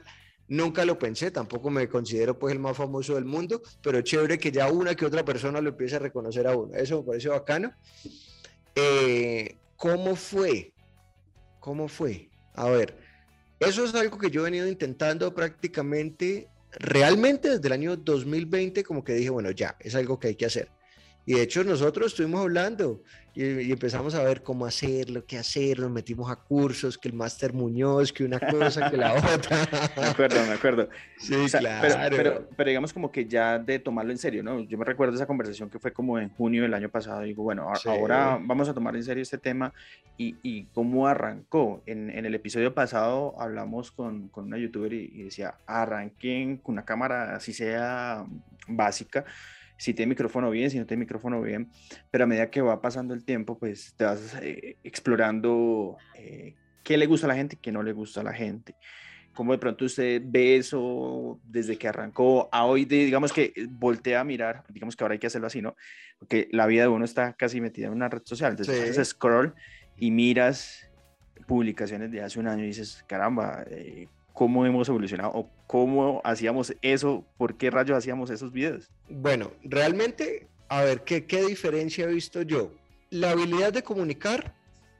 Nunca 0.52 0.84
lo 0.84 0.98
pensé, 0.98 1.30
tampoco 1.30 1.70
me 1.70 1.88
considero 1.88 2.38
pues 2.38 2.52
el 2.52 2.58
más 2.58 2.76
famoso 2.76 3.14
del 3.14 3.24
mundo, 3.24 3.62
pero 3.82 4.02
chévere 4.02 4.38
que 4.38 4.52
ya 4.52 4.70
una 4.70 4.94
que 4.94 5.06
otra 5.06 5.24
persona 5.24 5.62
lo 5.62 5.70
empiece 5.70 5.96
a 5.96 6.00
reconocer 6.00 6.46
a 6.46 6.54
uno. 6.54 6.74
Eso 6.74 7.00
me 7.00 7.06
parece 7.06 7.30
bacano. 7.30 7.72
Eh, 8.74 9.56
¿Cómo 9.76 10.14
fue? 10.14 10.74
¿Cómo 11.58 11.88
fue? 11.88 12.28
A 12.54 12.68
ver, 12.68 12.98
eso 13.60 13.84
es 13.84 13.94
algo 13.94 14.18
que 14.18 14.30
yo 14.30 14.42
he 14.42 14.50
venido 14.50 14.68
intentando 14.68 15.32
prácticamente, 15.34 16.50
realmente 16.72 17.50
desde 17.50 17.66
el 17.66 17.72
año 17.72 17.96
2020, 17.96 18.84
como 18.84 19.04
que 19.04 19.14
dije, 19.14 19.30
bueno, 19.30 19.50
ya, 19.50 19.76
es 19.80 19.94
algo 19.94 20.18
que 20.18 20.28
hay 20.28 20.34
que 20.34 20.46
hacer. 20.46 20.70
Y 21.24 21.34
de 21.34 21.42
hecho 21.42 21.62
nosotros 21.62 22.08
estuvimos 22.08 22.40
hablando 22.40 23.02
y, 23.34 23.72
empezamos 23.72 24.14
a 24.14 24.22
ver 24.22 24.42
cómo 24.42 24.66
hacerlo, 24.66 25.24
qué 25.24 25.38
hacer, 25.38 25.78
nos 25.78 25.90
metimos 25.90 26.30
a 26.30 26.36
cursos, 26.36 26.98
que 26.98 27.08
el 27.08 27.14
máster 27.14 27.54
Muñoz, 27.54 28.12
que 28.12 28.24
una 28.24 28.38
cosa, 28.38 28.90
que 28.90 28.96
la 28.98 29.14
otra. 29.34 29.68
me 29.96 30.04
acuerdo, 30.04 30.46
me 30.46 30.52
acuerdo. 30.52 30.88
Sí, 31.18 31.34
claro. 31.50 31.88
Pero, 32.14 32.48
pero, 32.54 32.68
digamos 32.68 32.92
como 32.92 33.10
que 33.10 33.24
ya 33.24 33.58
de 33.58 33.78
tomarlo 33.78 34.12
en 34.12 34.18
serio, 34.18 34.42
¿no? 34.42 34.60
Yo 34.60 34.76
me 34.76 34.84
recuerdo 34.84 35.14
esa 35.14 35.26
conversación 35.26 35.70
que 35.70 35.78
fue 35.78 35.92
como 35.92 36.18
en 36.18 36.28
junio 36.28 36.62
del 36.62 36.74
año 36.74 36.90
pasado, 36.90 37.22
digo, 37.22 37.42
bueno, 37.42 37.72
ahora 37.86 38.38
vamos 38.42 38.68
a 38.68 38.74
tomar 38.74 38.96
en 38.96 39.04
serio 39.04 39.22
este 39.22 39.38
tema 39.38 39.72
y, 40.18 40.36
y 40.42 40.64
cómo 40.66 41.06
arrancó. 41.06 41.82
En, 41.86 42.10
en, 42.10 42.26
el 42.26 42.34
episodio 42.34 42.74
pasado 42.74 43.34
hablamos 43.40 43.92
con, 43.92 44.28
con 44.28 44.44
una 44.44 44.58
youtuber 44.58 44.92
y, 44.92 45.10
y 45.14 45.22
decía, 45.22 45.54
arranquen 45.66 46.58
con 46.58 46.74
una 46.74 46.84
cámara 46.84 47.34
así 47.36 47.54
sea 47.54 48.26
básica 48.68 49.24
si 49.82 49.94
tiene 49.94 50.10
micrófono 50.10 50.48
bien, 50.48 50.70
si 50.70 50.78
no 50.78 50.86
tiene 50.86 51.00
micrófono 51.00 51.42
bien, 51.42 51.68
pero 52.08 52.22
a 52.22 52.26
medida 52.28 52.48
que 52.52 52.60
va 52.60 52.80
pasando 52.80 53.14
el 53.14 53.24
tiempo, 53.24 53.58
pues 53.58 53.94
te 53.96 54.04
vas 54.04 54.36
eh, 54.40 54.76
explorando 54.84 55.96
eh, 56.14 56.54
qué 56.84 56.96
le 56.96 57.06
gusta 57.06 57.26
a 57.26 57.30
la 57.30 57.34
gente 57.34 57.56
y 57.56 57.58
qué 57.58 57.72
no 57.72 57.82
le 57.82 57.92
gusta 57.92 58.20
a 58.20 58.22
la 58.22 58.32
gente. 58.32 58.76
¿Cómo 59.34 59.50
de 59.50 59.58
pronto 59.58 59.84
usted 59.84 60.22
ve 60.24 60.54
eso 60.54 61.40
desde 61.42 61.76
que 61.78 61.88
arrancó 61.88 62.48
a 62.52 62.64
hoy, 62.64 62.84
digamos 62.84 63.32
que 63.32 63.52
voltea 63.70 64.20
a 64.20 64.24
mirar, 64.24 64.62
digamos 64.68 64.94
que 64.94 65.02
ahora 65.02 65.14
hay 65.14 65.18
que 65.18 65.26
hacerlo 65.26 65.48
así, 65.48 65.60
¿no? 65.60 65.74
Porque 66.20 66.46
la 66.52 66.66
vida 66.66 66.82
de 66.82 66.88
uno 66.88 67.04
está 67.04 67.32
casi 67.32 67.60
metida 67.60 67.88
en 67.88 67.94
una 67.94 68.08
red 68.08 68.22
social, 68.24 68.52
entonces 68.52 68.88
haces 68.88 69.08
scroll 69.08 69.52
y 69.96 70.12
miras 70.12 70.88
publicaciones 71.48 72.12
de 72.12 72.22
hace 72.22 72.38
un 72.38 72.46
año 72.46 72.62
y 72.62 72.68
dices, 72.68 73.04
caramba, 73.08 73.64
eh, 73.68 74.06
cómo 74.32 74.64
hemos 74.64 74.88
evolucionado 74.88 75.32
o 75.34 75.50
cómo 75.72 76.20
hacíamos 76.22 76.74
eso, 76.82 77.24
por 77.38 77.56
qué 77.56 77.70
rayos 77.70 77.96
hacíamos 77.96 78.28
esos 78.28 78.52
videos. 78.52 78.90
Bueno, 79.08 79.52
realmente, 79.64 80.46
a 80.68 80.82
ver, 80.82 81.02
¿qué, 81.02 81.24
qué 81.24 81.46
diferencia 81.46 82.04
he 82.04 82.08
visto 82.08 82.42
yo? 82.42 82.74
La 83.08 83.30
habilidad 83.30 83.72
de 83.72 83.82
comunicar 83.82 84.54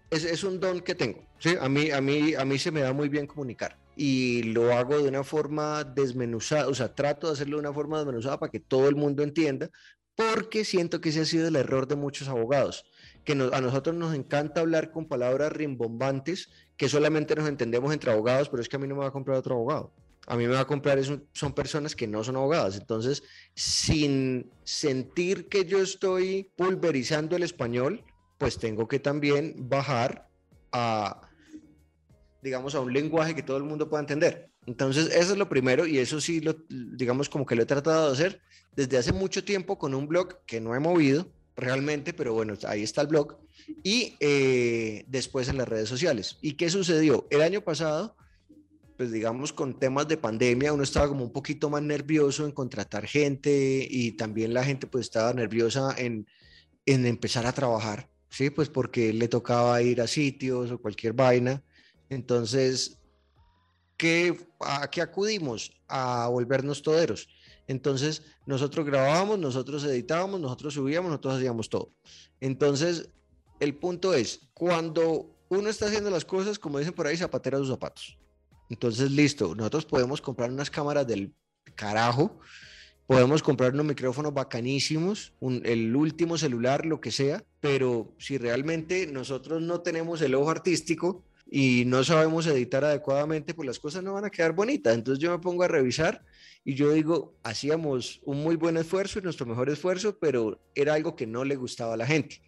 es, 0.09 0.25
es, 0.25 0.43
un 0.45 0.61
don 0.61 0.81
que 0.81 0.95
tengo. 0.95 1.19
¿sí? 1.38 1.57
A, 1.61 1.69
mí, 1.69 1.91
a, 1.91 2.00
mí, 2.00 2.33
a 2.33 2.47
mí 2.47 2.59
se 2.59 2.71
me 2.71 2.81
da 2.81 2.95
muy 2.95 3.11
bien 3.11 3.26
comunicar 3.26 3.76
y 3.97 4.45
lo 4.45 4.73
hago 4.73 4.97
de 4.97 5.11
una 5.11 5.23
forma 5.25 5.85
desmenuzada, 5.85 6.69
o 6.69 6.75
sea, 6.75 6.95
trato 6.95 7.26
de 7.26 7.35
hacerlo 7.35 7.59
de 7.59 7.69
una 7.69 7.75
forma 7.75 7.99
desmenuzada 7.99 8.38
para 8.38 8.50
que 8.50 8.61
todo 8.61 8.88
el 8.88 8.97
mundo 8.97 9.23
entienda, 9.23 9.69
porque 10.14 10.64
siento 10.64 11.02
que 11.02 11.11
ese 11.11 11.21
ha 11.21 11.26
sido 11.26 11.49
el 11.49 11.57
error 11.57 11.87
de 11.87 11.97
muchos 11.97 12.29
abogados, 12.29 12.87
que 13.26 13.33
a 13.33 13.61
nosotros 13.61 13.95
nos 13.95 14.14
encanta 14.14 14.62
hablar 14.62 14.91
con 14.91 15.07
palabras 15.07 15.52
rimbombantes 15.52 16.49
que 16.79 16.88
solamente 16.88 17.35
nos 17.37 17.47
entendemos 17.47 17.93
entre 17.93 18.11
abogados, 18.11 18.49
pero 18.49 18.62
es 18.62 18.71
que 18.71 18.76
a 18.76 18.79
mí 18.79 18.88
no 18.88 18.95
me 18.95 19.02
va 19.02 19.09
a 19.09 19.12
comprar 19.12 19.37
otro 19.37 19.57
abogado. 19.57 19.93
A 20.26 20.37
mí 20.37 20.47
me 20.47 20.55
va 20.55 20.61
a 20.61 20.67
comprar 20.67 20.99
son 21.05 21.52
personas 21.52 21.97
que 21.97 22.07
no 22.07 22.23
son 22.23 22.37
abogadas. 22.37 22.76
Entonces, 22.76 23.23
sin 23.55 24.50
sentir 24.64 25.49
que 25.49 25.64
yo 25.64 25.81
estoy 25.83 26.50
pulverizando 26.57 27.37
el 27.37 27.43
español, 27.43 28.05
pues 28.38 28.59
tengo 28.59 28.88
que 28.88 28.99
también 28.99 29.55
bajar 29.69 30.29
a, 30.73 31.29
digamos, 32.43 32.75
a 32.75 32.81
un 32.81 32.93
lenguaje 32.93 33.35
que 33.35 33.43
todo 33.43 33.57
el 33.57 33.64
mundo 33.64 33.88
pueda 33.88 34.00
entender. 34.00 34.50
Entonces, 34.67 35.07
eso 35.14 35.33
es 35.33 35.38
lo 35.38 35.49
primero 35.49 35.87
y 35.87 35.99
eso 35.99 36.21
sí, 36.21 36.41
lo, 36.41 36.57
digamos, 36.69 37.29
como 37.29 37.45
que 37.47 37.57
lo 37.57 37.62
he 37.62 37.67
tratado 37.67 38.07
de 38.07 38.12
hacer 38.12 38.41
desde 38.76 38.99
hace 38.99 39.12
mucho 39.12 39.45
tiempo 39.45 39.79
con 39.79 39.95
un 39.95 40.07
blog 40.07 40.45
que 40.47 40.61
no 40.61 40.75
he 40.75 40.81
movido 40.81 41.33
realmente, 41.57 42.12
pero 42.12 42.33
bueno, 42.33 42.55
ahí 42.67 42.83
está 42.83 43.02
el 43.02 43.09
blog 43.09 43.38
y 43.83 44.17
eh, 44.21 45.05
después 45.09 45.49
en 45.49 45.59
las 45.59 45.69
redes 45.69 45.88
sociales. 45.88 46.38
¿Y 46.41 46.55
qué 46.55 46.71
sucedió? 46.71 47.26
El 47.31 47.43
año 47.43 47.62
pasado, 47.62 48.17
pues 49.02 49.11
digamos 49.11 49.52
con 49.52 49.80
temas 49.80 50.06
de 50.06 50.16
pandemia, 50.16 50.73
uno 50.73 50.85
estaba 50.85 51.09
como 51.09 51.25
un 51.25 51.32
poquito 51.32 51.68
más 51.68 51.82
nervioso 51.82 52.44
en 52.44 52.52
contratar 52.52 53.04
gente 53.04 53.85
y 53.90 54.12
también 54.12 54.54
la 54.54 54.62
gente 54.62 54.87
pues 54.87 55.06
estaba 55.06 55.32
nerviosa 55.32 55.92
en, 55.99 56.28
en 56.87 57.04
empezar 57.04 57.44
a 57.44 57.52
trabajar, 57.52 58.09
¿sí? 58.30 58.50
Pues 58.50 58.68
porque 58.68 59.12
le 59.12 59.26
tocaba 59.26 59.82
ir 59.82 60.00
a 60.00 60.06
sitios 60.06 60.71
o 60.71 60.80
cualquier 60.80 61.14
vaina. 61.14 61.64
Entonces, 62.11 63.00
¿qué, 63.97 64.38
¿a 64.61 64.88
qué 64.88 65.02
acudimos? 65.02 65.73
A 65.88 66.28
volvernos 66.28 66.80
toderos. 66.80 67.26
Entonces, 67.66 68.23
nosotros 68.47 68.87
grabábamos, 68.87 69.37
nosotros 69.37 69.82
editábamos, 69.82 70.40
nosotros 70.40 70.75
subíamos, 70.75 71.11
nosotros 71.11 71.38
hacíamos 71.38 71.68
todo. 71.68 71.92
Entonces, 72.38 73.09
el 73.59 73.75
punto 73.75 74.14
es, 74.14 74.49
cuando 74.54 75.35
uno 75.49 75.68
está 75.68 75.87
haciendo 75.87 76.09
las 76.09 76.25
cosas, 76.25 76.56
como 76.56 76.78
dicen 76.78 76.94
por 76.94 77.09
ahí, 77.09 77.16
zapatera 77.16 77.59
sus 77.59 77.68
zapatos. 77.68 78.22
Entonces, 78.73 79.11
listo, 79.11 79.55
nosotros 79.55 79.85
podemos 79.85 80.23
comprar 80.23 80.50
unas 80.50 80.71
cámaras 80.71 81.07
del 81.07 81.35
carajo, 81.75 82.41
podemos 83.07 83.43
comprar 83.43 83.75
unos 83.75 83.85
micrófonos 83.85 84.33
bacanísimos, 84.33 85.35
el 85.43 85.95
último 85.95 86.38
celular, 86.38 86.87
lo 86.87 86.99
que 86.99 87.11
sea, 87.11 87.45
pero 87.61 88.14
si 88.19 88.38
realmente 88.38 89.07
nosotros 89.07 89.61
no 89.61 89.83
tenemos 89.83 90.23
el 90.23 90.35
ojo 90.35 90.49
artístico 90.49 91.23
y 91.50 91.85
no 91.85 92.02
sabemos 92.02 92.47
editar 92.47 92.83
adecuadamente, 92.83 93.52
pues 93.52 93.67
las 93.67 93.79
cosas 93.79 94.02
no 94.02 94.14
van 94.14 94.25
a 94.25 94.31
quedar 94.31 94.55
bonitas. 94.55 94.95
Entonces 94.95 95.23
yo 95.23 95.31
me 95.33 95.38
pongo 95.38 95.64
a 95.64 95.69
revisar 95.69 96.25
y 96.64 96.75
yo 96.75 96.93
digo, 96.93 97.35
hacíamos 97.43 98.23
un 98.25 98.43
muy 98.43 98.57
buen 98.57 98.79
esfuerzo, 98.79 99.21
nuestro 99.21 99.45
mejor 99.45 99.69
esfuerzo, 99.69 100.19
pero 100.19 100.62
era 100.75 100.95
algo 100.95 101.14
que 101.14 101.26
no 101.26 101.45
le 101.45 101.57
gustaba 101.57 101.93
a 101.93 101.99
la 101.99 102.07
gente. 102.07 102.41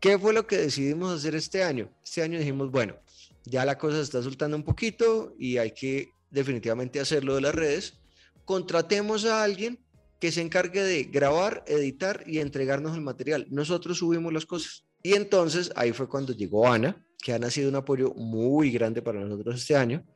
¿Qué 0.00 0.18
fue 0.18 0.34
lo 0.34 0.46
que 0.46 0.58
decidimos 0.58 1.14
hacer 1.14 1.34
este 1.34 1.64
año? 1.64 1.88
Este 2.04 2.22
año 2.22 2.38
dijimos, 2.38 2.70
bueno, 2.70 2.96
ya 3.44 3.64
la 3.64 3.78
cosa 3.78 3.96
se 3.96 4.02
está 4.02 4.22
soltando 4.22 4.56
un 4.56 4.64
poquito 4.64 5.34
y 5.38 5.58
hay 5.58 5.72
que 5.72 6.10
definitivamente 6.30 7.00
hacerlo 7.00 7.34
de 7.34 7.40
las 7.40 7.54
redes. 7.54 7.98
Contratemos 8.44 9.24
a 9.24 9.42
alguien 9.42 9.84
que 10.20 10.32
se 10.32 10.40
encargue 10.40 10.82
de 10.82 11.04
grabar, 11.04 11.64
editar 11.66 12.22
y 12.26 12.38
entregarnos 12.38 12.94
el 12.94 13.02
material. 13.02 13.46
Nosotros 13.50 13.98
subimos 13.98 14.32
las 14.32 14.46
cosas. 14.46 14.84
Y 15.02 15.14
entonces 15.14 15.72
ahí 15.74 15.92
fue 15.92 16.08
cuando 16.08 16.32
llegó 16.32 16.68
Ana, 16.68 17.04
que 17.20 17.32
ha 17.32 17.50
sido 17.50 17.68
un 17.68 17.76
apoyo 17.76 18.14
muy 18.14 18.70
grande 18.70 19.02
para 19.02 19.20
nosotros 19.20 19.56
este 19.56 19.74
año. 19.74 20.06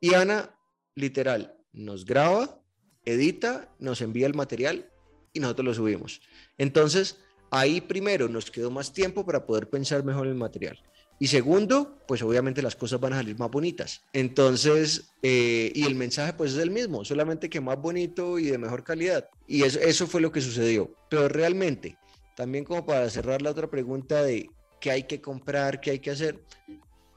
Y 0.00 0.14
Ana, 0.14 0.56
literal, 0.94 1.56
nos 1.72 2.04
graba, 2.04 2.62
edita, 3.04 3.74
nos 3.80 4.00
envía 4.00 4.26
el 4.26 4.34
material 4.34 4.92
y 5.32 5.40
nosotros 5.40 5.66
lo 5.66 5.74
subimos. 5.74 6.20
Entonces, 6.56 7.18
Ahí 7.50 7.80
primero 7.80 8.28
nos 8.28 8.50
quedó 8.50 8.70
más 8.70 8.92
tiempo 8.92 9.24
para 9.24 9.46
poder 9.46 9.68
pensar 9.68 10.04
mejor 10.04 10.26
el 10.26 10.34
material. 10.34 10.78
Y 11.20 11.26
segundo, 11.26 11.98
pues 12.06 12.22
obviamente 12.22 12.62
las 12.62 12.76
cosas 12.76 13.00
van 13.00 13.12
a 13.12 13.16
salir 13.16 13.36
más 13.38 13.50
bonitas. 13.50 14.02
Entonces, 14.12 15.10
eh, 15.22 15.72
y 15.74 15.84
el 15.84 15.96
mensaje 15.96 16.32
pues 16.32 16.52
es 16.52 16.58
el 16.58 16.70
mismo, 16.70 17.04
solamente 17.04 17.50
que 17.50 17.60
más 17.60 17.80
bonito 17.80 18.38
y 18.38 18.46
de 18.46 18.58
mejor 18.58 18.84
calidad. 18.84 19.28
Y 19.46 19.64
eso, 19.64 19.80
eso 19.80 20.06
fue 20.06 20.20
lo 20.20 20.30
que 20.30 20.40
sucedió. 20.40 20.94
Pero 21.10 21.28
realmente, 21.28 21.96
también 22.36 22.64
como 22.64 22.86
para 22.86 23.10
cerrar 23.10 23.42
la 23.42 23.50
otra 23.50 23.68
pregunta 23.68 24.22
de 24.22 24.48
qué 24.80 24.92
hay 24.92 25.02
que 25.04 25.20
comprar, 25.20 25.80
qué 25.80 25.90
hay 25.90 25.98
que 25.98 26.12
hacer, 26.12 26.44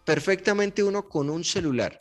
perfectamente 0.03 0.84
uno 0.84 1.08
con 1.08 1.29
un 1.29 1.43
celular 1.43 2.00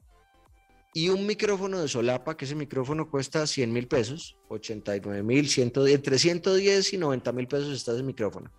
y 0.95 1.11
un 1.11 1.27
micrófono 1.27 1.81
de 1.81 1.89
solapa, 1.89 2.35
que 2.35 2.47
ese 2.47 2.55
micrófono 2.55 3.11
cuesta 3.11 3.47
100 3.47 3.73
mil 3.73 3.87
pesos, 3.87 4.39
89 4.49 5.23
mil, 5.23 5.49
entre 5.59 6.19
110 6.19 6.93
y 6.95 6.99
90 6.99 7.33
mil 7.33 7.47
pesos 7.47 7.75
está 7.75 7.93
ese 7.93 8.03
micrófono 8.03 8.51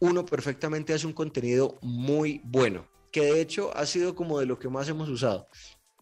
uno 0.00 0.24
perfectamente 0.24 0.94
hace 0.94 1.06
un 1.06 1.12
contenido 1.12 1.78
muy 1.82 2.40
bueno, 2.44 2.88
que 3.12 3.22
de 3.22 3.40
hecho 3.40 3.76
ha 3.76 3.86
sido 3.86 4.14
como 4.14 4.40
de 4.40 4.46
lo 4.46 4.58
que 4.58 4.68
más 4.68 4.88
hemos 4.88 5.08
usado. 5.08 5.46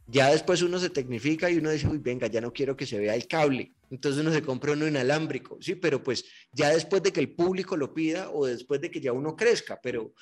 Ya 0.07 0.31
después 0.31 0.63
uno 0.63 0.79
se 0.79 0.89
tecnifica 0.89 1.51
y 1.51 1.59
uno 1.59 1.71
dice, 1.71 1.87
uy, 1.87 1.99
venga, 1.99 2.29
ya 2.29 2.41
no 2.41 2.53
quiero 2.53 2.77
que 2.77 2.87
se 2.87 2.99
vea 2.99 3.15
el 3.15 3.27
cable. 3.27 3.73
Entonces 3.91 4.21
uno 4.23 4.33
se 4.33 4.43
compra 4.43 4.73
uno 4.73 4.87
inalámbrico, 4.87 5.59
sí, 5.61 5.75
pero 5.75 6.03
pues 6.03 6.25
ya 6.53 6.71
después 6.71 7.03
de 7.03 7.13
que 7.13 7.21
el 7.21 7.35
público 7.35 7.77
lo 7.77 7.93
pida 7.93 8.31
o 8.31 8.47
después 8.47 8.81
de 8.81 8.91
que 8.91 9.01
ya 9.01 9.13
uno 9.13 9.35
crezca, 9.37 9.81
pero, 9.83 10.13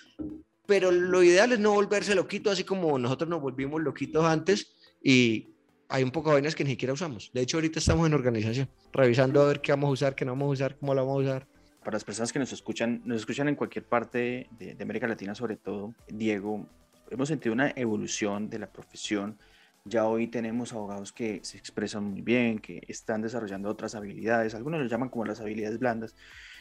pero 0.67 0.91
lo 0.91 1.23
ideal 1.23 1.53
es 1.53 1.59
no 1.59 1.75
volverse 1.75 2.15
loquito, 2.15 2.51
así 2.51 2.65
como 2.65 2.99
nosotros 2.99 3.29
nos 3.29 3.41
volvimos 3.41 3.81
loquitos 3.83 4.25
antes 4.25 4.73
y 5.03 5.51
hay 5.89 6.03
un 6.03 6.11
poco 6.11 6.31
de 6.31 6.37
vainas 6.37 6.55
que 6.55 6.65
ni 6.65 6.71
siquiera 6.71 6.95
usamos. 6.95 7.31
De 7.33 7.43
hecho, 7.43 7.59
ahorita 7.59 7.79
estamos 7.79 8.07
en 8.07 8.15
organización, 8.15 8.69
revisando 8.93 9.43
a 9.43 9.47
ver 9.47 9.61
qué 9.61 9.73
vamos 9.73 9.89
a 9.89 9.93
usar, 9.93 10.15
qué 10.15 10.25
no 10.25 10.33
vamos 10.33 10.47
a 10.47 10.53
usar, 10.53 10.79
cómo 10.79 10.95
lo 10.95 11.05
vamos 11.05 11.21
a 11.21 11.29
usar 11.29 11.56
para 11.87 11.95
las 11.95 12.05
personas 12.05 12.33
que 12.33 12.41
nos 12.41 12.53
escuchan, 12.53 13.01
nos 13.05 13.19
escuchan 13.19 13.47
en 13.47 13.55
cualquier 13.55 13.85
parte 13.85 14.49
de, 14.59 14.77
América 14.83 15.07
Latina, 15.07 15.37
sobre 15.37 15.55
todo, 15.55 15.95
Diego, 16.09 16.67
hemos 17.11 17.29
sentido 17.29 17.53
una 17.53 17.73
evolución 17.77 18.51
de 18.51 18.59
la 18.59 18.67
profesión. 18.67 19.39
Ya 19.85 20.05
hoy 20.05 20.27
tenemos 20.27 20.73
abogados 20.73 21.13
que 21.13 21.39
se 21.45 21.57
expresan 21.57 22.03
muy 22.03 22.23
bien, 22.23 22.59
que 22.59 22.83
están 22.89 23.23
desarrollando 23.23 23.69
otras 23.69 23.95
habilidades, 23.95 24.57
algunos 24.57 24.81
los 24.81 24.91
llaman 24.91 25.11
como 25.11 25.27
las 25.27 25.41
habilidades 25.41 25.79
blandas. 25.79 26.17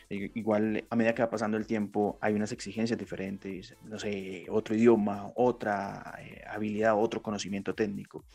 Igual 0.10 0.86
a 0.91 0.96
medida 0.96 1.15
que 1.15 1.24
va 1.24 1.29
pasando 1.32 1.58
el 1.58 1.65
tiempo 1.65 2.20
hay 2.22 2.36
unas 2.36 2.51
exigencias 2.51 3.00
diferentes, 3.00 3.75
no 3.84 3.98
sé, 3.98 4.46
otro 4.51 4.75
idioma, 4.75 5.32
otra 5.34 6.20
eh, 6.20 6.44
habilidad, 6.48 7.01
otro 7.01 7.24
conocimiento 7.24 7.74
técnico. 7.74 8.25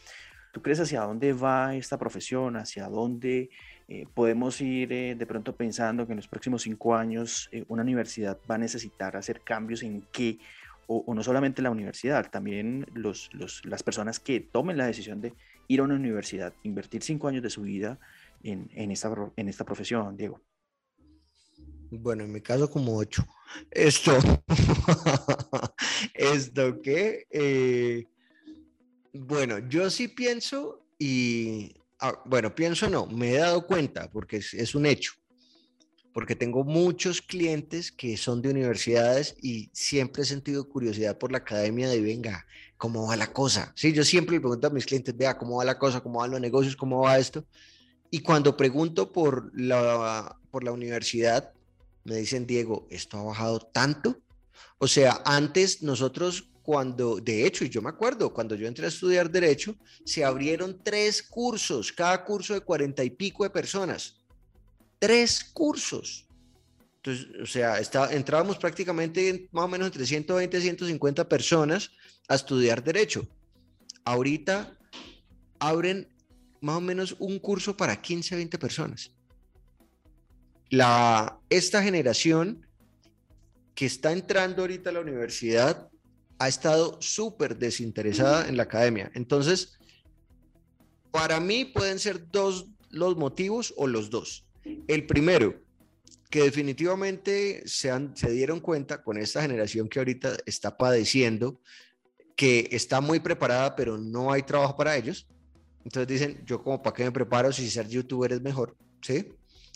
¿Tú 0.53 0.61
crees 0.61 0.81
hacia 0.81 1.03
dónde 1.03 1.33
va 1.35 1.77
esta 1.77 1.97
profesión? 1.97 2.57
¿Hacia 2.57 2.89
dónde 2.89 3.51
eh, 3.93 4.07
podemos 4.15 4.61
ir 4.61 4.93
eh, 4.93 5.17
de 5.17 5.27
pronto 5.27 5.57
pensando 5.57 6.07
que 6.07 6.13
en 6.13 6.19
los 6.19 6.29
próximos 6.29 6.63
cinco 6.63 6.95
años 6.95 7.49
eh, 7.51 7.65
una 7.67 7.83
universidad 7.83 8.39
va 8.49 8.55
a 8.55 8.59
necesitar 8.59 9.17
hacer 9.17 9.41
cambios 9.41 9.83
en 9.83 10.07
qué, 10.13 10.39
o, 10.87 11.13
no 11.13 11.25
solamente 11.25 11.61
la 11.61 11.73
universidad, 11.73 12.31
también 12.31 12.87
los, 12.95 13.31
las 13.65 13.83
personas 13.83 14.21
que 14.21 14.39
tomen 14.39 14.77
la 14.77 14.87
decisión 14.87 15.21
de 15.21 15.35
ir 15.67 15.81
a 15.81 15.83
una 15.83 15.97
universidad, 15.97 16.55
invertir 16.63 17.03
cinco 17.03 17.27
años 17.27 17.43
de 17.43 17.51
su 17.51 17.63
vida 17.63 17.99
en, 18.45 18.71
en, 18.75 18.93
esta, 18.93 19.13
en 19.35 19.49
esta 19.49 19.65
profesión, 19.65 20.17
Diego? 20.17 20.41
Bueno, 21.91 22.23
en 22.23 22.31
mi 22.31 22.41
caso 22.41 22.71
como 22.71 22.97
ocho. 22.97 23.27
Esto, 23.73 24.17
esto 26.15 26.81
que, 26.81 28.07
bueno, 29.13 29.59
yo 29.69 29.91
sí 29.91 30.07
pienso 30.07 30.87
y 30.97 31.75
bueno, 32.25 32.54
pienso 32.54 32.88
no, 32.88 33.07
me 33.07 33.33
he 33.33 33.38
dado 33.38 33.66
cuenta 33.66 34.11
porque 34.11 34.38
es, 34.38 34.75
un 34.75 34.87
hecho, 34.87 35.12
porque 36.12 36.35
tengo 36.35 36.64
muchos 36.64 37.21
clientes 37.21 37.92
que 37.92 38.16
son 38.16 38.42
de 38.42 38.50
universidades 38.50 39.37
y 39.42 39.71
siempre 39.73 40.23
he 40.23 40.26
sentido 40.26 40.69
curiosidad 40.69 41.19
por 41.19 41.33
la 41.33 41.38
academia 41.38 41.88
de, 41.88 42.00
venga, 42.00 42.47
¿cómo 42.76 43.07
va 43.07 43.16
la 43.16 43.33
cosa? 43.33 43.73
Sí, 43.76 43.92
yo 43.92 44.04
siempre 44.04 44.37
le 44.37 44.40
pregunto 44.40 44.66
a 44.66 44.71
mis 44.71 44.86
clientes, 44.86 45.17
vea, 45.17 45.36
¿cómo 45.36 45.56
va 45.56 45.65
la 45.65 45.78
cosa? 45.78 46.00
¿Cómo 46.00 46.21
van 46.21 46.30
los 46.30 46.41
negocios? 46.41 46.76
¿Cómo 46.76 47.00
va 47.00 47.19
esto? 47.19 47.45
Y 48.10 48.21
cuando 48.21 48.56
pregunto 48.56 49.13
por 49.13 49.50
la, 49.54 50.36
por 50.50 50.65
la 50.65 50.73
universidad, 50.73 51.52
me 52.04 52.17
dicen, 52.17 52.47
Diego, 52.47 52.86
¿esto 52.91 53.19
ha 53.19 53.23
bajado 53.23 53.60
tanto? 53.60 54.19
O 54.78 54.89
sea, 54.89 55.23
antes 55.25 55.82
nosotros 55.82 56.50
cuando, 56.63 57.17
de 57.17 57.47
hecho, 57.47 57.65
y 57.65 57.69
yo 57.69 57.83
me 57.83 57.89
acuerdo, 57.89 58.33
cuando 58.33 58.55
yo 58.55 58.67
entré 58.67 58.85
a 58.85 58.89
estudiar 58.89 59.31
derecho, 59.31 59.77
se 60.05 60.25
abrieron 60.25 60.81
tres 60.83 61.23
cursos, 61.23 61.93
cada 61.93 62.25
curso 62.25 62.55
de 62.55 62.61
cuarenta 62.61 63.03
y 63.03 63.11
pico 63.11 63.45
de 63.45 63.51
personas. 63.51 64.17
Tres 64.99 65.43
cursos. 65.43 66.27
Entonces, 66.97 67.27
o 67.43 67.47
sea, 67.47 67.79
está, 67.79 68.13
entrábamos 68.13 68.59
prácticamente 68.59 69.49
más 69.53 69.65
o 69.65 69.69
menos 69.69 69.87
entre 69.87 70.05
120 70.05 70.59
y 70.59 70.61
150 70.61 71.29
personas 71.29 71.91
a 72.29 72.35
estudiar 72.35 72.85
derecho. 72.85 73.27
Ahorita 74.05 74.77
abren 75.59 76.09
más 76.61 76.77
o 76.77 76.81
menos 76.81 77.17
un 77.19 77.39
curso 77.39 77.77
para 77.77 78.01
15, 78.01 78.37
20 78.37 78.59
personas. 78.59 79.11
La, 80.69 81.41
esta 81.49 81.83
generación 81.83 82.67
que 83.75 83.87
está 83.87 84.13
entrando 84.13 84.63
ahorita 84.63 84.91
a 84.91 84.93
la 84.93 85.01
universidad 85.01 85.90
ha 86.41 86.49
estado 86.49 86.97
súper 87.03 87.59
desinteresada 87.59 88.49
en 88.49 88.57
la 88.57 88.63
academia. 88.63 89.13
Entonces, 89.15 89.79
para 91.11 91.39
mí 91.39 91.67
pueden 91.67 91.99
ser 91.99 92.31
dos 92.31 92.67
los 92.89 93.15
motivos 93.17 93.75
o 93.76 93.87
los 93.87 94.09
dos. 94.09 94.47
El 94.89 95.07
primero, 95.07 95.61
que 96.31 96.43
definitivamente 96.45 97.63
se, 97.67 97.93
se 98.15 98.31
dieron 98.31 98.61
cuenta 98.61 99.03
con 99.03 99.19
esta 99.19 99.43
generación 99.43 99.87
que 99.87 99.99
ahorita 99.99 100.39
está 100.47 100.79
padeciendo, 100.79 101.61
que 102.35 102.69
está 102.73 103.03
muy 103.03 103.21
preparada, 103.21 103.76
pero 103.76 103.99
no 103.99 104.33
hay 104.33 104.43
trabajo 104.43 104.75
para 104.79 104.97
ellos. 104.97 105.29
Entonces 105.85 106.09
dicen, 106.09 106.43
yo 106.47 106.63
como 106.65 106.81
para 106.83 106.97
qué 106.97 107.05
me 107.05 107.13
preparo 107.13 107.53
si 107.53 107.69
ser 107.69 107.87
youtuber 107.87 108.33
es 108.33 108.41
mejor, 108.41 108.75
¿sí? 109.03 109.29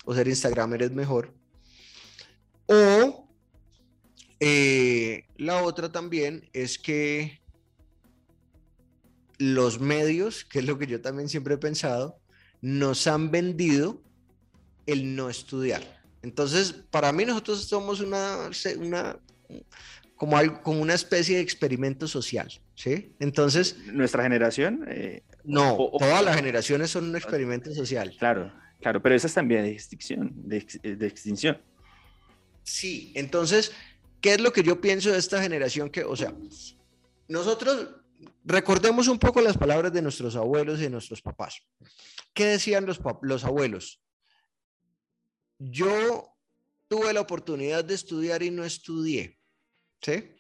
O 0.07 0.14
ser 0.14 0.29
instagramer 0.29 0.83
es 0.83 0.92
mejor. 0.92 1.35
O 2.64 3.23
eh, 4.40 5.25
la 5.37 5.62
otra 5.62 5.90
también 5.90 6.49
es 6.53 6.79
que 6.79 7.40
los 9.38 9.81
medios, 9.81 10.44
que 10.44 10.61
es 10.61 10.64
lo 10.64 10.79
que 10.79 10.87
yo 10.87 11.01
también 11.01 11.29
siempre 11.29 11.55
he 11.55 11.59
pensado, 11.59 12.18
nos 12.61 13.07
han 13.07 13.31
vendido 13.31 14.03
el 14.87 15.16
no 15.16 15.31
estudiar. 15.31 15.83
Entonces, 16.23 16.73
para 16.90 17.12
mí 17.12 17.25
nosotros 17.25 17.64
somos 17.64 18.01
una, 18.01 18.51
una 18.79 19.18
como, 20.16 20.37
algo, 20.37 20.62
como 20.62 20.81
una 20.81 20.94
especie 20.94 21.37
de 21.37 21.42
experimento 21.42 22.09
social, 22.09 22.51
¿sí? 22.75 23.12
Entonces... 23.20 23.77
¿Nuestra 23.92 24.23
generación? 24.23 24.85
Eh, 24.88 25.23
no, 25.44 25.77
todas 25.99 26.25
las 26.25 26.37
generaciones 26.37 26.90
son 26.90 27.11
un 27.11 27.16
experimento 27.16 27.73
social. 27.75 28.14
Claro, 28.18 28.53
claro, 28.81 29.03
pero 29.03 29.14
esa 29.14 29.27
es 29.27 29.35
también 29.35 29.64
de 29.64 29.73
extinción, 29.73 30.33
de 30.35 31.07
extinción. 31.07 31.61
Sí, 32.62 33.12
entonces 33.14 33.73
¿Qué 34.24 34.32
es 34.32 34.40
lo 34.40 34.54
que 34.54 34.62
yo 34.62 34.80
pienso 34.80 35.12
de 35.12 35.18
esta 35.18 35.42
generación 35.42 35.90
que, 35.90 36.02
o 36.02 36.16
sea, 36.16 36.34
nosotros 37.28 37.90
recordemos 38.42 39.06
un 39.06 39.18
poco 39.18 39.42
las 39.42 39.58
palabras 39.58 39.92
de 39.92 40.00
nuestros 40.00 40.34
abuelos 40.34 40.78
y 40.78 40.84
de 40.84 40.88
nuestros 40.88 41.20
papás. 41.20 41.60
¿Qué 42.32 42.46
decían 42.46 42.87
los, 42.87 42.98
los 43.20 43.44
abuelos? 43.44 44.00
Yo 45.58 46.34
tuve 46.88 47.12
la 47.12 47.20
oportunidad 47.20 47.84
de 47.84 47.92
estudiar 47.92 48.42
y 48.42 48.50
no 48.50 48.64
estudié. 48.64 49.38
¿Sí? 50.00 50.34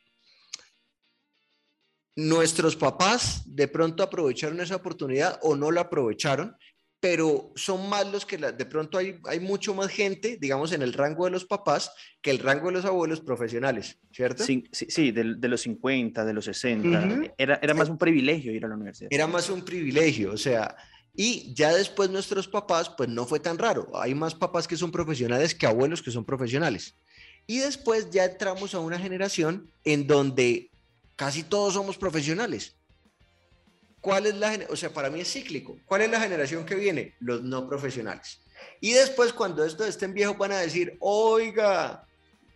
Nuestros 2.16 2.76
papás 2.76 3.42
de 3.44 3.68
pronto 3.68 4.02
aprovecharon 4.02 4.62
esa 4.62 4.76
oportunidad 4.76 5.38
o 5.42 5.56
no 5.56 5.70
la 5.70 5.82
aprovecharon 5.82 6.56
pero 7.04 7.52
son 7.54 7.90
más 7.90 8.10
los 8.10 8.24
que 8.24 8.38
de 8.38 8.64
pronto 8.64 8.96
hay, 8.96 9.18
hay 9.24 9.38
mucho 9.38 9.74
más 9.74 9.88
gente, 9.88 10.38
digamos, 10.40 10.72
en 10.72 10.80
el 10.80 10.94
rango 10.94 11.26
de 11.26 11.32
los 11.32 11.44
papás 11.44 11.92
que 12.22 12.30
el 12.30 12.38
rango 12.38 12.68
de 12.68 12.72
los 12.72 12.86
abuelos 12.86 13.20
profesionales, 13.20 13.98
¿cierto? 14.10 14.42
Sí, 14.42 14.64
sí, 14.72 15.10
de, 15.10 15.36
los 15.46 15.60
50, 15.60 16.24
de 16.24 16.32
los 16.32 16.46
60. 16.46 17.34
era, 17.36 17.58
era 17.60 17.74
más 17.74 17.90
un 17.90 17.98
privilegio 17.98 18.52
ir 18.52 18.64
a 18.64 18.68
la 18.68 18.76
universidad. 18.76 19.10
Era 19.12 19.26
más 19.26 19.50
un 19.50 19.62
privilegio, 19.62 20.32
o 20.32 20.38
sea, 20.38 20.74
y 21.14 21.52
ya 21.52 21.74
después 21.74 22.08
nuestros 22.08 22.48
papás, 22.48 22.88
pues 22.88 23.10
no 23.10 23.26
fue 23.26 23.38
tan 23.38 23.58
raro. 23.58 23.90
Hay 24.00 24.14
más 24.14 24.34
papás 24.34 24.66
que 24.66 24.78
son 24.78 24.90
profesionales 24.90 25.54
que 25.54 25.66
abuelos 25.66 26.00
que 26.00 26.10
son 26.10 26.24
profesionales. 26.24 26.96
Y 27.46 27.58
después 27.58 28.08
ya 28.12 28.24
entramos 28.24 28.74
a 28.74 28.78
una 28.78 28.98
generación 28.98 29.70
en 29.84 30.06
donde 30.06 30.70
casi 31.16 31.42
todos 31.42 31.74
somos 31.74 31.98
profesionales. 31.98 32.76
¿Cuál 34.04 34.26
es 34.26 34.34
la, 34.34 34.66
o 34.68 34.76
sea, 34.76 34.92
para 34.92 35.08
mí 35.08 35.22
es 35.22 35.32
cíclico. 35.32 35.78
¿Cuál 35.86 36.02
es 36.02 36.10
la 36.10 36.20
generación 36.20 36.66
que 36.66 36.74
viene? 36.74 37.14
Los 37.20 37.42
no 37.42 37.66
profesionales. 37.66 38.38
Y 38.78 38.92
después 38.92 39.32
cuando 39.32 39.64
esto 39.64 39.82
estén 39.82 40.12
viejos 40.12 40.36
van 40.36 40.52
a 40.52 40.58
decir, 40.58 40.98
oiga, 41.00 42.06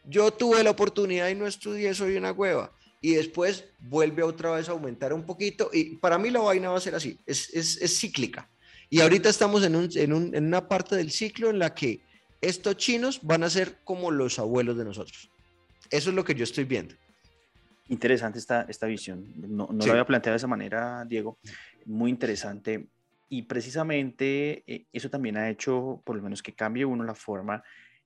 yo 0.04 0.30
tuve 0.30 0.62
la 0.62 0.72
oportunidad 0.72 1.30
y 1.30 1.34
no 1.34 1.46
estudié, 1.46 1.94
soy 1.94 2.18
una 2.18 2.32
hueva. 2.32 2.70
Y 3.00 3.14
después 3.14 3.64
vuelve 3.78 4.22
otra 4.22 4.50
vez 4.50 4.68
a 4.68 4.72
aumentar 4.72 5.14
un 5.14 5.24
poquito. 5.24 5.70
Y 5.72 5.96
para 5.96 6.18
mí 6.18 6.28
la 6.28 6.40
vaina 6.40 6.68
va 6.68 6.76
a 6.76 6.82
ser 6.82 6.94
así, 6.94 7.18
es, 7.24 7.48
es, 7.54 7.80
es 7.80 7.98
cíclica. 7.98 8.46
Y 8.90 9.00
ahorita 9.00 9.30
estamos 9.30 9.64
en, 9.64 9.74
un, 9.74 9.88
en, 9.94 10.12
un, 10.12 10.34
en 10.34 10.44
una 10.44 10.68
parte 10.68 10.96
del 10.96 11.10
ciclo 11.10 11.48
en 11.48 11.58
la 11.58 11.74
que 11.74 12.02
estos 12.42 12.76
chinos 12.76 13.20
van 13.22 13.42
a 13.42 13.48
ser 13.48 13.78
como 13.84 14.10
los 14.10 14.38
abuelos 14.38 14.76
de 14.76 14.84
nosotros. 14.84 15.30
Eso 15.90 16.10
es 16.10 16.14
lo 16.14 16.26
que 16.26 16.34
yo 16.34 16.44
estoy 16.44 16.64
viendo. 16.64 16.94
Interesante 17.88 18.38
esta, 18.38 18.62
esta 18.68 18.86
visión. 18.86 19.24
No, 19.36 19.68
no 19.72 19.84
lo 19.86 19.92
había 19.92 20.04
planteado 20.04 20.34
de 20.34 20.38
esa 20.38 20.46
manera, 20.46 21.04
Diego. 21.06 21.38
Muy 21.86 22.10
interesante. 22.10 22.88
Y 23.30 23.42
precisamente 23.42 24.64
eh, 24.66 24.86
eso 24.92 25.10
también 25.10 25.36
ha 25.36 25.48
hecho, 25.48 26.02
por 26.04 26.16
lo 26.16 26.22
menos, 26.22 26.42
que 26.42 26.54
cambie 26.54 26.84
uno 26.84 27.04
la 27.04 27.14
forma 27.14 27.62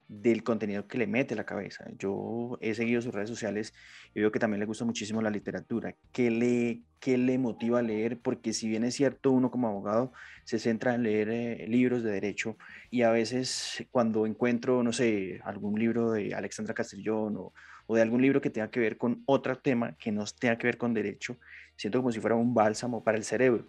del 0.09 0.43
contenido 0.43 0.87
que 0.87 0.99
le 0.99 1.07
mete 1.07 1.35
la 1.35 1.45
cabeza. 1.45 1.87
Yo 1.99 2.59
he 2.61 2.75
seguido 2.75 3.01
sus 3.01 3.15
redes 3.15 3.31
sociales 3.31 3.73
y 4.15 4.21
veo 4.21 4.31
que 4.31 4.39
también 4.39 4.61
le 4.61 4.67
gusta 4.67 4.85
muchísimo 4.85 5.23
la 5.23 5.31
literatura. 5.31 5.95
¿Qué 6.13 6.31
le, 6.31 6.83
qué 7.01 7.17
le 7.17 7.39
motiva 7.39 7.79
a 7.79 7.83
leer? 7.83 8.21
Porque 8.21 8.53
si 8.53 8.69
bien 8.69 8.85
es 8.85 8.95
cierto, 8.95 9.31
uno 9.31 9.51
como 9.51 9.69
abogado 9.69 10.13
se 10.45 10.59
centra 10.59 10.95
en 10.95 11.05
leer 11.05 11.31
eh, 11.31 11.67
libros 11.67 12.03
de 12.03 12.11
derecho 12.11 12.59
y 12.91 13.03
a 13.03 13.11
veces 13.11 13.87
cuando 13.91 14.27
encuentro, 14.27 14.83
no 14.83 14.93
sé, 14.93 15.41
algún 15.45 15.79
libro 15.79 16.13
de 16.13 16.35
Alexandra 16.35 16.75
Castellón 16.75 17.37
o, 17.39 17.55
o 17.87 17.97
de 17.97 18.03
algún 18.03 18.23
libro 18.23 18.41
que 18.41 18.51
tenga 18.51 18.71
que 18.71 18.81
ver 18.81 18.97
con 18.97 19.23
otro 19.27 19.59
tema 19.59 19.97
que 19.99 20.13
no 20.13 20.25
tenga 20.39 20.57
que 20.59 20.67
ver 20.67 20.79
con 20.79 20.95
derecho, 20.95 21.37
siento 21.77 21.99
como 21.99 22.13
si 22.13 22.21
fuera 22.21 22.37
un 22.37 22.55
bálsamo 22.55 23.03
para 23.03 23.19
el 23.19 23.25
cerebro. 23.25 23.67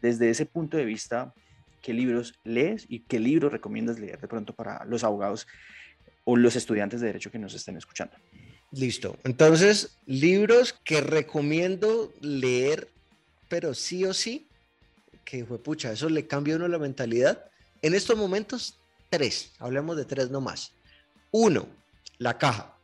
Desde 0.00 0.30
ese 0.30 0.46
punto 0.46 0.76
de 0.76 0.84
vista, 0.84 1.34
¿qué 1.82 1.92
libros 1.92 2.38
lees 2.44 2.86
y 2.88 3.00
qué 3.00 3.18
libros 3.18 3.52
recomiendas 3.52 3.98
leer 3.98 4.20
de 4.20 4.28
pronto 4.28 4.54
para 4.54 4.84
los 4.84 5.04
abogados 5.04 5.46
o 6.26 6.36
los 6.36 6.56
estudiantes 6.56 7.00
de 7.00 7.06
derecho 7.06 7.30
que 7.30 7.38
nos 7.38 7.54
estén 7.54 7.76
escuchando. 7.76 8.14
Listo. 8.72 9.16
Entonces, 9.22 9.96
libros 10.06 10.74
que 10.84 11.00
recomiendo 11.00 12.12
leer, 12.20 12.88
pero 13.48 13.74
sí 13.74 14.04
o 14.04 14.12
sí, 14.12 14.48
que 15.24 15.46
fue 15.46 15.62
pucha, 15.62 15.92
eso 15.92 16.08
le 16.08 16.26
cambia 16.26 16.54
a 16.54 16.56
uno 16.58 16.68
la 16.68 16.80
mentalidad. 16.80 17.48
En 17.80 17.94
estos 17.94 18.18
momentos, 18.18 18.76
tres. 19.08 19.52
Hablemos 19.60 19.96
de 19.96 20.04
tres 20.04 20.28
nomás. 20.30 20.72
Uno, 21.30 21.68
La 22.18 22.36
Caja. 22.36 22.75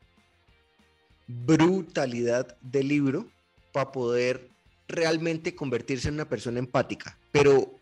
Brutalidad 1.26 2.56
de 2.60 2.82
libro 2.82 3.28
para 3.72 3.92
poder 3.92 4.50
realmente 4.88 5.54
convertirse 5.54 6.08
en 6.08 6.14
una 6.14 6.28
persona 6.28 6.58
empática, 6.58 7.18
pero 7.30 7.78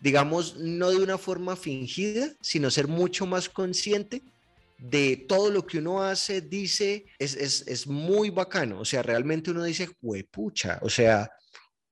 digamos, 0.00 0.56
no 0.56 0.90
de 0.90 0.98
una 0.98 1.18
forma 1.18 1.56
fingida, 1.56 2.30
sino 2.40 2.70
ser 2.70 2.88
mucho 2.88 3.26
más 3.26 3.48
consciente 3.48 4.22
de 4.78 5.24
todo 5.28 5.50
lo 5.50 5.66
que 5.66 5.78
uno 5.78 6.02
hace, 6.02 6.42
dice, 6.42 7.06
es, 7.18 7.34
es, 7.36 7.66
es 7.66 7.86
muy 7.86 8.28
bacano. 8.30 8.80
O 8.80 8.84
sea, 8.84 9.02
realmente 9.02 9.50
uno 9.50 9.64
dice, 9.64 9.88
pucha, 10.30 10.78
o 10.82 10.90
sea, 10.90 11.30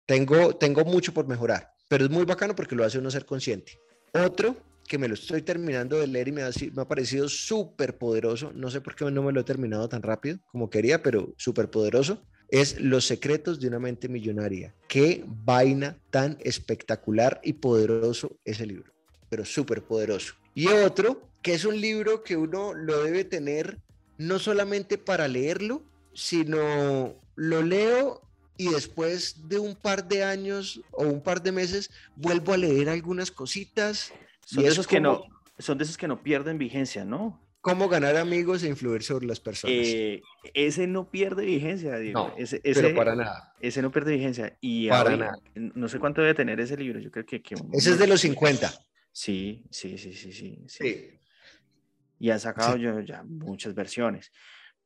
tengo, 0.04 0.54
tengo 0.56 0.84
mucho 0.84 1.14
por 1.14 1.26
mejorar, 1.26 1.72
pero 1.88 2.04
es 2.04 2.10
muy 2.10 2.24
bacano 2.24 2.54
porque 2.54 2.74
lo 2.74 2.84
hace 2.84 2.98
uno 2.98 3.10
ser 3.10 3.24
consciente. 3.24 3.78
Otro 4.12 4.56
que 4.92 4.98
me 4.98 5.08
lo 5.08 5.14
estoy 5.14 5.40
terminando 5.40 5.98
de 5.98 6.06
leer 6.06 6.28
y 6.28 6.32
me 6.32 6.42
ha, 6.42 6.50
me 6.74 6.82
ha 6.82 6.86
parecido 6.86 7.26
súper 7.26 7.96
poderoso, 7.96 8.52
no 8.54 8.70
sé 8.70 8.82
por 8.82 8.94
qué 8.94 9.10
no 9.10 9.22
me 9.22 9.32
lo 9.32 9.40
he 9.40 9.44
terminado 9.44 9.88
tan 9.88 10.02
rápido 10.02 10.38
como 10.48 10.68
quería, 10.68 11.02
pero 11.02 11.32
súper 11.38 11.70
poderoso, 11.70 12.22
es 12.50 12.78
Los 12.78 13.06
secretos 13.06 13.58
de 13.58 13.68
una 13.68 13.78
mente 13.78 14.10
millonaria. 14.10 14.74
Qué 14.88 15.24
vaina 15.26 15.96
tan 16.10 16.36
espectacular 16.40 17.40
y 17.42 17.54
poderoso 17.54 18.36
ese 18.44 18.66
libro, 18.66 18.92
pero 19.30 19.46
súper 19.46 19.82
poderoso. 19.82 20.34
Y 20.54 20.66
otro 20.66 21.22
que 21.40 21.54
es 21.54 21.64
un 21.64 21.80
libro 21.80 22.22
que 22.22 22.36
uno 22.36 22.74
lo 22.74 23.02
debe 23.02 23.24
tener 23.24 23.78
no 24.18 24.38
solamente 24.38 24.98
para 24.98 25.26
leerlo, 25.26 25.82
sino 26.12 27.14
lo 27.34 27.62
leo 27.62 28.20
y 28.58 28.68
después 28.68 29.48
de 29.48 29.58
un 29.58 29.74
par 29.74 30.06
de 30.06 30.22
años 30.22 30.82
o 30.90 31.04
un 31.04 31.22
par 31.22 31.42
de 31.42 31.52
meses 31.52 31.88
vuelvo 32.14 32.52
a 32.52 32.58
leer 32.58 32.90
algunas 32.90 33.30
cositas. 33.30 34.12
Son, 34.44 34.62
de 34.62 34.68
esos, 34.68 34.86
que 34.86 35.00
no, 35.00 35.24
son 35.58 35.78
de 35.78 35.84
esos 35.84 35.96
que 35.96 36.08
no 36.08 36.22
pierden 36.22 36.58
vigencia, 36.58 37.04
¿no? 37.04 37.40
Cómo 37.60 37.88
ganar 37.88 38.16
amigos 38.16 38.64
e 38.64 38.68
influir 38.68 39.04
sobre 39.04 39.26
las 39.26 39.38
personas. 39.38 39.76
Eh, 39.78 40.20
ese 40.52 40.88
no 40.88 41.10
pierde 41.10 41.44
vigencia, 41.44 41.96
Diego. 41.96 42.28
No, 42.28 42.34
ese, 42.36 42.60
pero 42.60 42.94
para 42.94 43.14
nada. 43.14 43.54
Ese 43.60 43.82
no 43.82 43.92
pierde 43.92 44.16
vigencia. 44.16 44.58
Y 44.60 44.88
para 44.88 45.16
nada. 45.16 45.38
No 45.54 45.88
sé 45.88 46.00
cuánto 46.00 46.22
debe 46.22 46.34
tener 46.34 46.58
ese 46.58 46.76
libro. 46.76 46.98
Yo 46.98 47.12
creo 47.12 47.24
que. 47.24 47.40
que 47.40 47.54
ese 47.72 47.90
es 47.90 47.98
de 48.00 48.08
los 48.08 48.20
50. 48.20 48.72
Sí, 49.12 49.64
sí, 49.70 49.96
sí, 49.96 50.12
sí, 50.12 50.32
sí. 50.32 50.58
sí 50.66 51.18
y 52.22 52.30
han 52.30 52.38
sacado 52.38 52.76
yo 52.76 53.00
ya 53.00 53.24
muchas 53.24 53.74
versiones. 53.74 54.30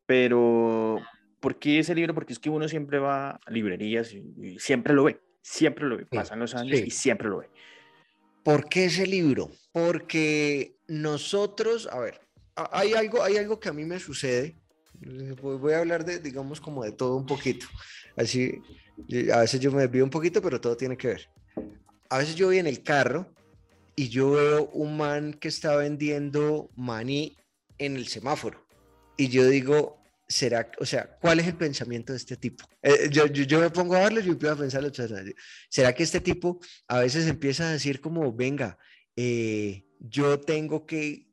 Pero, 0.07 0.99
¿por 1.39 1.59
qué 1.59 1.81
ese 1.81 1.95
libro? 1.95 2.15
Porque 2.15 2.33
es 2.33 2.39
que 2.39 2.49
uno 2.49 2.67
siempre 2.67 2.99
va 2.99 3.33
a 3.33 3.51
librerías 3.51 4.15
y, 4.15 4.59
siempre 4.59 4.95
lo 4.95 5.05
ve, 5.05 5.21
siempre 5.43 5.85
lo 5.85 5.99
ve. 5.99 6.07
Pasan 6.07 6.39
los 6.39 6.55
años 6.55 6.81
y 6.81 6.91
siempre 6.91 7.29
lo 7.29 7.41
ve. 7.41 7.51
¿Por 8.47 8.69
qué 8.69 8.85
ese 8.85 9.09
libro? 9.09 9.51
Porque 9.73 10.77
nosotros, 10.87 11.89
a 11.91 11.99
ver, 11.99 12.21
hay 12.55 12.93
algo, 12.93 13.21
hay 13.25 13.39
algo 13.39 13.59
que 13.59 13.71
a 13.71 13.73
mí 13.73 13.85
me 13.85 13.99
sucede. 13.99 14.55
Voy 15.43 15.73
a 15.73 15.81
hablar 15.81 16.05
de, 16.05 16.21
digamos, 16.21 16.61
como 16.61 16.85
de 16.85 16.93
todo 16.93 17.17
un 17.17 17.27
poquito. 17.27 17.67
Así, 18.17 18.63
a 19.35 19.41
veces 19.41 19.59
yo 19.59 19.73
me 19.73 19.83
desvío 19.83 20.05
un 20.05 20.11
poquito, 20.11 20.41
pero 20.41 20.61
todo 20.61 20.77
tiene 20.77 20.97
que 20.97 21.09
ver. 21.09 21.29
A 22.09 22.19
veces 22.19 22.37
yo 22.37 22.47
voy 22.47 22.59
en 22.59 22.69
el 22.69 22.85
carro 22.85 23.27
y 23.97 24.11
yo 24.11 24.31
veo 24.31 24.67
un 24.67 24.97
man 24.97 25.35
que 25.35 25.49
está 25.49 25.75
vendiendo 25.75 26.71
maní 26.77 27.37
en 27.79 27.97
el 27.97 28.07
semáforo. 28.07 28.65
Y 29.17 29.27
yo 29.27 29.45
digo, 29.49 29.99
¿será, 30.29 30.71
o 30.79 30.85
sea, 30.85 31.17
cuál 31.21 31.41
es 31.41 31.47
el 31.47 31.57
pensamiento 31.57 32.13
de 32.13 32.19
este 32.19 32.37
tipo? 32.37 32.69
Eh, 32.83 33.09
yo, 33.11 33.27
yo, 33.27 33.61
me 33.61 33.71
pongo 33.71 33.95
a 33.95 34.01
verlo 34.01 34.21
y 34.21 34.29
empiezo 34.29 34.55
a 34.55 34.59
pensar, 34.59 34.93
¿será 35.69 35.95
que 35.95 36.03
este 36.03 36.21
tipo 36.21 36.61
a 36.89 37.01
veces 37.01 37.27
empieza 37.27 37.69
a 37.69 37.73
decir 37.73 38.01
como, 38.01 38.33
venga, 38.33 38.79
eh, 39.15 39.85
yo 40.01 40.41
tengo 40.41 40.87
que, 40.87 41.29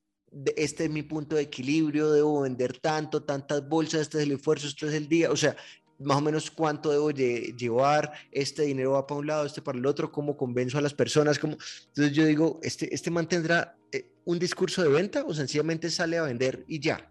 este 0.56 0.86
es 0.86 0.90
mi 0.90 1.04
punto 1.04 1.36
de 1.36 1.44
equilibrio, 1.44 2.12
debo 2.12 2.42
vender 2.42 2.78
tanto, 2.80 3.24
tantas 3.24 3.68
bolsas, 3.68 4.02
este 4.02 4.18
es 4.18 4.24
el 4.24 4.32
esfuerzo, 4.34 4.68
este 4.68 4.88
es 4.88 4.94
el 4.94 5.08
día, 5.08 5.32
o 5.32 5.38
sea, 5.38 5.56
más 6.00 6.18
o 6.18 6.22
menos 6.22 6.52
cuánto 6.52 6.92
debo 6.92 7.12
llevar, 7.12 8.12
este 8.32 8.64
dinero 8.64 8.92
va 8.92 9.08
para 9.08 9.20
un 9.20 9.28
lado, 9.28 9.46
este 9.46 9.62
para 9.62 9.78
el 9.78 9.86
otro, 9.86 10.12
cómo 10.12 10.38
convenzo 10.38 10.78
a 10.78 10.82
las 10.82 10.94
personas, 10.94 11.40
cómo... 11.40 11.58
entonces 11.88 12.14
yo 12.14 12.26
digo, 12.26 12.60
¿este, 12.64 12.94
este 12.94 13.12
mantendrá 13.12 13.78
eh, 13.92 14.12
un 14.26 14.40
discurso 14.40 14.82
de 14.82 14.90
venta 14.90 15.24
o 15.26 15.34
sencillamente 15.34 15.90
sale 15.90 16.18
a 16.18 16.24
vender 16.24 16.64
y 16.68 16.80
ya? 16.80 17.10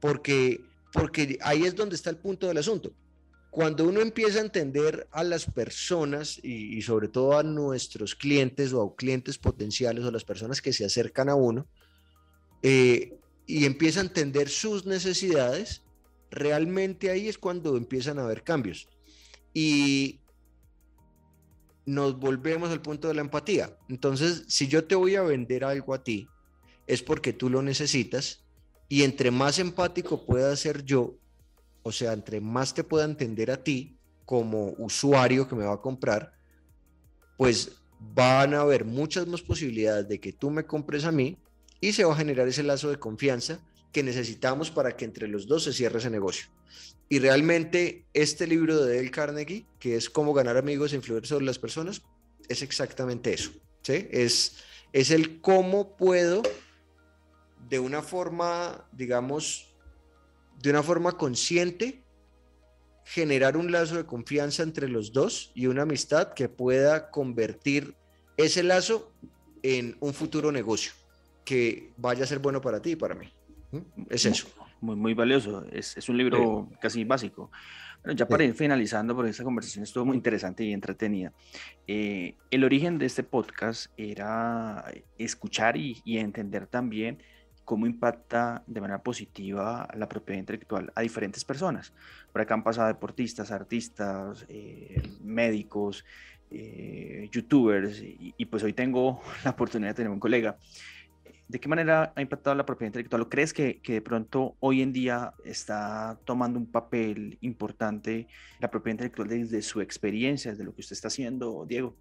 Porque, 0.00 0.60
porque 0.92 1.38
ahí 1.42 1.64
es 1.64 1.74
donde 1.74 1.96
está 1.96 2.10
el 2.10 2.18
punto 2.18 2.46
del 2.46 2.58
asunto. 2.58 2.92
Cuando 3.50 3.86
uno 3.86 4.00
empieza 4.00 4.38
a 4.38 4.42
entender 4.42 5.06
a 5.10 5.24
las 5.24 5.44
personas 5.46 6.38
y, 6.42 6.80
sobre 6.82 7.08
todo 7.08 7.36
a 7.36 7.42
nuestros 7.42 8.14
clientes 8.14 8.72
o 8.72 8.82
a 8.82 8.96
clientes 8.96 9.36
potenciales 9.38 10.04
o 10.04 10.10
las 10.10 10.24
personas 10.24 10.62
que 10.62 10.72
se 10.72 10.84
acercan 10.84 11.28
a 11.28 11.34
uno, 11.34 11.66
eh, 12.62 13.18
y 13.46 13.64
empieza 13.66 14.00
a 14.00 14.04
entender 14.04 14.48
sus 14.48 14.86
necesidades, 14.86 15.82
realmente 16.30 17.10
ahí 17.10 17.28
es 17.28 17.36
cuando 17.36 17.76
empiezan 17.76 18.18
a 18.18 18.24
haber 18.24 18.42
cambios. 18.42 18.88
Y 19.52 20.20
nos 21.84 22.18
volvemos 22.18 22.70
al 22.70 22.80
punto 22.80 23.08
de 23.08 23.14
la 23.14 23.20
empatía. 23.20 23.76
Entonces, 23.88 24.44
si 24.48 24.68
yo 24.68 24.84
te 24.84 24.94
voy 24.94 25.16
a 25.16 25.22
vender 25.22 25.64
algo 25.64 25.92
a 25.92 26.02
ti, 26.02 26.28
es 26.86 27.02
porque 27.02 27.32
tú 27.32 27.50
lo 27.50 27.60
necesitas 27.60 28.41
y 28.92 29.04
entre 29.04 29.30
más 29.30 29.58
empático 29.58 30.26
pueda 30.26 30.54
ser 30.54 30.84
yo, 30.84 31.14
o 31.82 31.90
sea, 31.90 32.12
entre 32.12 32.42
más 32.42 32.74
te 32.74 32.84
pueda 32.84 33.06
entender 33.06 33.50
a 33.50 33.64
ti 33.64 33.96
como 34.26 34.74
usuario 34.76 35.48
que 35.48 35.54
me 35.54 35.64
va 35.64 35.72
a 35.72 35.80
comprar, 35.80 36.34
pues 37.38 37.72
van 37.98 38.52
a 38.52 38.60
haber 38.60 38.84
muchas 38.84 39.26
más 39.26 39.40
posibilidades 39.40 40.06
de 40.10 40.20
que 40.20 40.34
tú 40.34 40.50
me 40.50 40.66
compres 40.66 41.06
a 41.06 41.10
mí 41.10 41.38
y 41.80 41.94
se 41.94 42.04
va 42.04 42.12
a 42.12 42.16
generar 42.16 42.46
ese 42.46 42.64
lazo 42.64 42.90
de 42.90 42.98
confianza 42.98 43.60
que 43.92 44.02
necesitamos 44.02 44.70
para 44.70 44.94
que 44.94 45.06
entre 45.06 45.26
los 45.26 45.46
dos 45.46 45.64
se 45.64 45.72
cierre 45.72 45.98
ese 45.98 46.10
negocio. 46.10 46.48
Y 47.08 47.18
realmente 47.18 48.04
este 48.12 48.46
libro 48.46 48.84
de 48.84 48.96
Dale 48.96 49.10
Carnegie, 49.10 49.64
que 49.78 49.96
es 49.96 50.10
cómo 50.10 50.34
ganar 50.34 50.58
amigos 50.58 50.92
e 50.92 50.96
influir 50.96 51.26
sobre 51.26 51.46
las 51.46 51.58
personas, 51.58 52.02
es 52.46 52.60
exactamente 52.60 53.32
eso. 53.32 53.52
¿sí? 53.84 54.06
Es, 54.10 54.56
es 54.92 55.10
el 55.10 55.40
cómo 55.40 55.96
puedo 55.96 56.42
de 57.72 57.78
una 57.78 58.02
forma, 58.02 58.86
digamos, 58.92 59.74
de 60.60 60.68
una 60.68 60.82
forma 60.82 61.12
consciente, 61.12 62.02
generar 63.06 63.56
un 63.56 63.72
lazo 63.72 63.96
de 63.96 64.04
confianza 64.04 64.62
entre 64.62 64.90
los 64.90 65.14
dos 65.14 65.52
y 65.54 65.68
una 65.68 65.84
amistad 65.84 66.34
que 66.34 66.50
pueda 66.50 67.10
convertir 67.10 67.94
ese 68.36 68.62
lazo 68.62 69.10
en 69.62 69.96
un 70.00 70.12
futuro 70.12 70.52
negocio 70.52 70.92
que 71.46 71.94
vaya 71.96 72.24
a 72.24 72.26
ser 72.26 72.40
bueno 72.40 72.60
para 72.60 72.82
ti 72.82 72.90
y 72.90 72.96
para 72.96 73.14
mí. 73.14 73.32
Es 74.10 74.26
eso. 74.26 74.48
Muy, 74.82 74.96
muy 74.96 75.14
valioso. 75.14 75.64
Es, 75.72 75.96
es 75.96 76.10
un 76.10 76.18
libro 76.18 76.68
casi 76.78 77.04
básico. 77.04 77.50
Bueno, 78.04 78.18
ya 78.18 78.28
para 78.28 78.44
ir 78.44 78.52
finalizando, 78.52 79.16
porque 79.16 79.30
esta 79.30 79.44
conversación 79.44 79.84
estuvo 79.84 80.04
muy 80.04 80.16
interesante 80.18 80.62
y 80.62 80.74
entretenida. 80.74 81.32
Eh, 81.86 82.34
el 82.50 82.64
origen 82.64 82.98
de 82.98 83.06
este 83.06 83.22
podcast 83.22 83.86
era 83.96 84.92
escuchar 85.16 85.78
y, 85.78 86.02
y, 86.04 86.18
entender 86.18 86.66
también 86.66 87.22
cómo 87.64 87.86
impacta 87.86 88.62
de 88.66 88.80
manera 88.80 89.02
positiva 89.02 89.88
la 89.94 90.08
propiedad 90.08 90.40
intelectual 90.40 90.92
a 90.94 91.02
diferentes 91.02 91.44
personas. 91.44 91.92
Por 92.32 92.40
acá 92.40 92.54
han 92.54 92.64
pasado 92.64 92.88
deportistas, 92.88 93.50
artistas, 93.50 94.44
eh, 94.48 95.02
médicos, 95.22 96.04
eh, 96.50 97.28
youtubers, 97.32 98.00
y, 98.02 98.34
y, 98.36 98.44
pues 98.46 98.62
hoy 98.62 98.72
tengo 98.72 99.22
la 99.44 99.50
oportunidad 99.50 99.90
de 99.90 99.94
tener 99.94 100.10
un 100.10 100.20
colega 100.20 100.58
¿de 101.52 101.60
qué 101.60 101.68
manera 101.68 102.14
ha 102.16 102.22
impactado 102.22 102.56
la 102.56 102.64
propiedad 102.64 102.88
intelectual? 102.88 103.20
¿O 103.20 103.28
crees 103.28 103.52
que, 103.52 103.82
que, 103.82 103.92
de 103.92 104.00
pronto 104.00 104.56
hoy 104.60 104.80
en 104.80 104.90
día 104.90 105.34
está 105.44 106.18
tomando 106.24 106.58
un 106.58 106.64
papel 106.64 107.36
importante 107.42 108.26
la 108.58 108.70
propiedad 108.70 108.94
intelectual 108.94 109.28
desde 109.28 109.60
su 109.60 109.82
experiencia, 109.82 110.50
desde 110.50 110.64
lo 110.64 110.74
que 110.74 110.80
usted 110.80 110.94
está 110.94 111.08
haciendo, 111.08 111.66
Diego? 111.68 111.94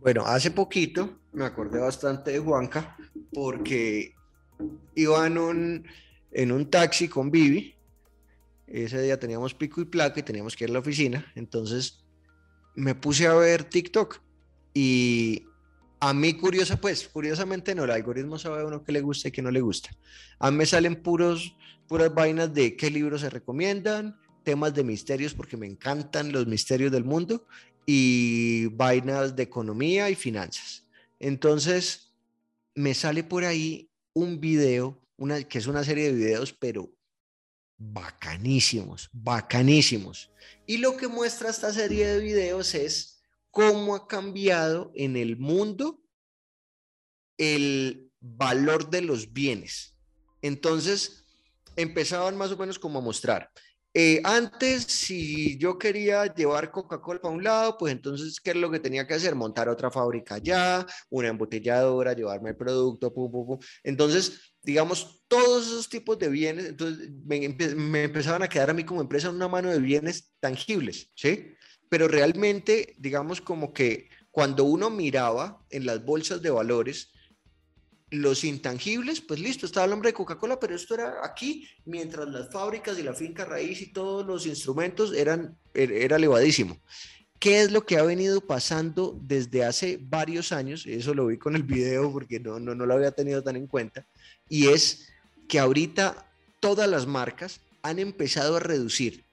Bueno, 0.00 0.26
hace 0.26 0.50
poquito 0.50 1.20
me 1.32 1.44
acordé 1.44 1.78
bastante 1.78 2.32
de 2.32 2.40
Juanca 2.40 2.96
porque 3.32 4.15
iba 4.94 5.26
en 5.26 5.38
un, 5.38 5.86
en 6.32 6.52
un 6.52 6.70
taxi 6.70 7.08
con 7.08 7.30
Vivi. 7.30 7.74
Ese 8.66 9.00
día 9.02 9.18
teníamos 9.18 9.54
pico 9.54 9.80
y 9.80 9.84
placa 9.84 10.20
y 10.20 10.22
teníamos 10.22 10.56
que 10.56 10.64
ir 10.64 10.70
a 10.70 10.72
la 10.74 10.78
oficina. 10.80 11.32
Entonces 11.34 12.04
me 12.74 12.94
puse 12.94 13.26
a 13.26 13.34
ver 13.34 13.64
TikTok 13.64 14.20
y 14.74 15.46
a 16.00 16.12
mí 16.12 16.34
curiosa, 16.34 16.76
pues, 16.76 17.08
curiosamente 17.08 17.74
no, 17.74 17.84
el 17.84 17.90
algoritmo 17.90 18.38
sabe 18.38 18.60
a 18.60 18.66
uno 18.66 18.84
que 18.84 18.92
le 18.92 19.00
gusta 19.00 19.28
y 19.28 19.32
que 19.32 19.42
no 19.42 19.50
le 19.50 19.60
gusta. 19.60 19.90
A 20.38 20.50
mí 20.50 20.58
me 20.58 20.66
salen 20.66 21.02
puros, 21.02 21.56
puras 21.88 22.14
vainas 22.14 22.52
de 22.52 22.76
qué 22.76 22.90
libros 22.90 23.22
se 23.22 23.30
recomiendan, 23.30 24.18
temas 24.44 24.74
de 24.74 24.84
misterios, 24.84 25.32
porque 25.32 25.56
me 25.56 25.66
encantan 25.66 26.32
los 26.32 26.46
misterios 26.46 26.92
del 26.92 27.04
mundo, 27.04 27.46
y 27.86 28.66
vainas 28.66 29.34
de 29.34 29.44
economía 29.44 30.10
y 30.10 30.14
finanzas. 30.14 30.86
Entonces, 31.18 32.12
me 32.74 32.92
sale 32.92 33.24
por 33.24 33.44
ahí 33.44 33.88
un 34.16 34.40
video, 34.40 34.98
una, 35.18 35.44
que 35.44 35.58
es 35.58 35.66
una 35.66 35.84
serie 35.84 36.06
de 36.06 36.12
videos, 36.14 36.50
pero 36.50 36.90
bacanísimos, 37.76 39.10
bacanísimos. 39.12 40.30
Y 40.66 40.78
lo 40.78 40.96
que 40.96 41.06
muestra 41.06 41.50
esta 41.50 41.70
serie 41.70 42.06
de 42.06 42.20
videos 42.20 42.74
es 42.74 43.20
cómo 43.50 43.94
ha 43.94 44.08
cambiado 44.08 44.90
en 44.94 45.18
el 45.18 45.36
mundo 45.36 46.02
el 47.36 48.10
valor 48.18 48.88
de 48.88 49.02
los 49.02 49.34
bienes. 49.34 49.98
Entonces, 50.40 51.26
empezaban 51.76 52.38
más 52.38 52.50
o 52.52 52.56
menos 52.56 52.78
como 52.78 53.00
a 53.00 53.02
mostrar. 53.02 53.52
Eh, 53.98 54.20
antes, 54.24 54.82
si 54.82 55.56
yo 55.56 55.78
quería 55.78 56.26
llevar 56.34 56.70
Coca-Cola 56.70 57.18
para 57.18 57.32
un 57.32 57.42
lado, 57.42 57.78
pues 57.78 57.94
entonces, 57.94 58.38
¿qué 58.42 58.50
es 58.50 58.56
lo 58.56 58.70
que 58.70 58.78
tenía 58.78 59.06
que 59.06 59.14
hacer? 59.14 59.34
Montar 59.34 59.70
otra 59.70 59.90
fábrica 59.90 60.34
allá, 60.34 60.86
una 61.08 61.28
embotelladora, 61.28 62.12
llevarme 62.12 62.50
el 62.50 62.56
producto. 62.56 63.10
Entonces, 63.82 64.52
digamos, 64.62 65.24
todos 65.28 65.66
esos 65.66 65.88
tipos 65.88 66.18
de 66.18 66.28
bienes, 66.28 66.74
me, 67.24 67.48
me 67.74 68.02
empezaban 68.04 68.42
a 68.42 68.48
quedar 68.48 68.68
a 68.68 68.74
mí 68.74 68.84
como 68.84 69.00
empresa 69.00 69.30
una 69.30 69.48
mano 69.48 69.70
de 69.70 69.78
bienes 69.78 70.30
tangibles, 70.40 71.10
¿sí? 71.14 71.54
pero 71.88 72.06
realmente, 72.06 72.96
digamos 72.98 73.40
como 73.40 73.72
que 73.72 74.10
cuando 74.30 74.64
uno 74.64 74.90
miraba 74.90 75.64
en 75.70 75.86
las 75.86 76.04
bolsas 76.04 76.42
de 76.42 76.50
valores, 76.50 77.12
los 78.10 78.44
intangibles, 78.44 79.20
pues 79.20 79.40
listo, 79.40 79.66
estaba 79.66 79.84
el 79.84 79.90
nombre 79.90 80.10
de 80.10 80.14
Coca-Cola, 80.14 80.60
pero 80.60 80.74
esto 80.74 80.94
era 80.94 81.20
aquí, 81.24 81.68
mientras 81.84 82.28
las 82.28 82.52
fábricas 82.52 82.98
y 82.98 83.02
la 83.02 83.14
finca 83.14 83.44
raíz 83.44 83.80
y 83.80 83.92
todos 83.92 84.24
los 84.24 84.46
instrumentos 84.46 85.12
eran, 85.12 85.56
er, 85.74 85.90
era 85.92 86.16
elevadísimo. 86.16 86.78
¿Qué 87.38 87.60
es 87.60 87.70
lo 87.70 87.84
que 87.84 87.98
ha 87.98 88.02
venido 88.02 88.40
pasando 88.40 89.18
desde 89.22 89.64
hace 89.64 89.98
varios 90.00 90.52
años? 90.52 90.86
Eso 90.86 91.12
lo 91.14 91.26
vi 91.26 91.36
con 91.36 91.54
el 91.54 91.64
video 91.64 92.10
porque 92.10 92.40
no, 92.40 92.58
no, 92.58 92.74
no 92.74 92.86
lo 92.86 92.94
había 92.94 93.10
tenido 93.10 93.42
tan 93.42 93.56
en 93.56 93.66
cuenta. 93.66 94.06
Y 94.48 94.68
es 94.68 95.08
que 95.48 95.58
ahorita 95.58 96.30
todas 96.60 96.88
las 96.88 97.06
marcas 97.06 97.60
han 97.82 97.98
empezado 97.98 98.56
a 98.56 98.60
reducir 98.60 99.24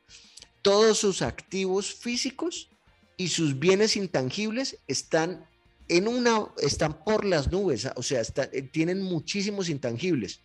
todos 0.61 0.97
sus 0.97 1.21
activos 1.21 1.93
físicos 1.93 2.69
y 3.17 3.29
sus 3.29 3.59
bienes 3.59 3.95
intangibles 3.95 4.79
están 4.87 5.45
en 5.87 6.07
una, 6.07 6.47
están 6.61 7.03
por 7.03 7.25
las 7.25 7.51
nubes, 7.51 7.87
o 7.95 8.03
sea, 8.03 8.21
eh, 8.21 8.61
tienen 8.61 9.01
muchísimos 9.01 9.69
intangibles 9.69 10.41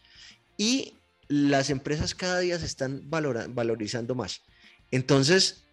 y 0.56 0.94
las 1.28 1.70
empresas 1.70 2.14
cada 2.14 2.40
día 2.40 2.58
se 2.58 2.66
están 2.66 3.02
valorizando 3.08 4.14
más. 4.14 4.42
Entonces, 4.90 5.64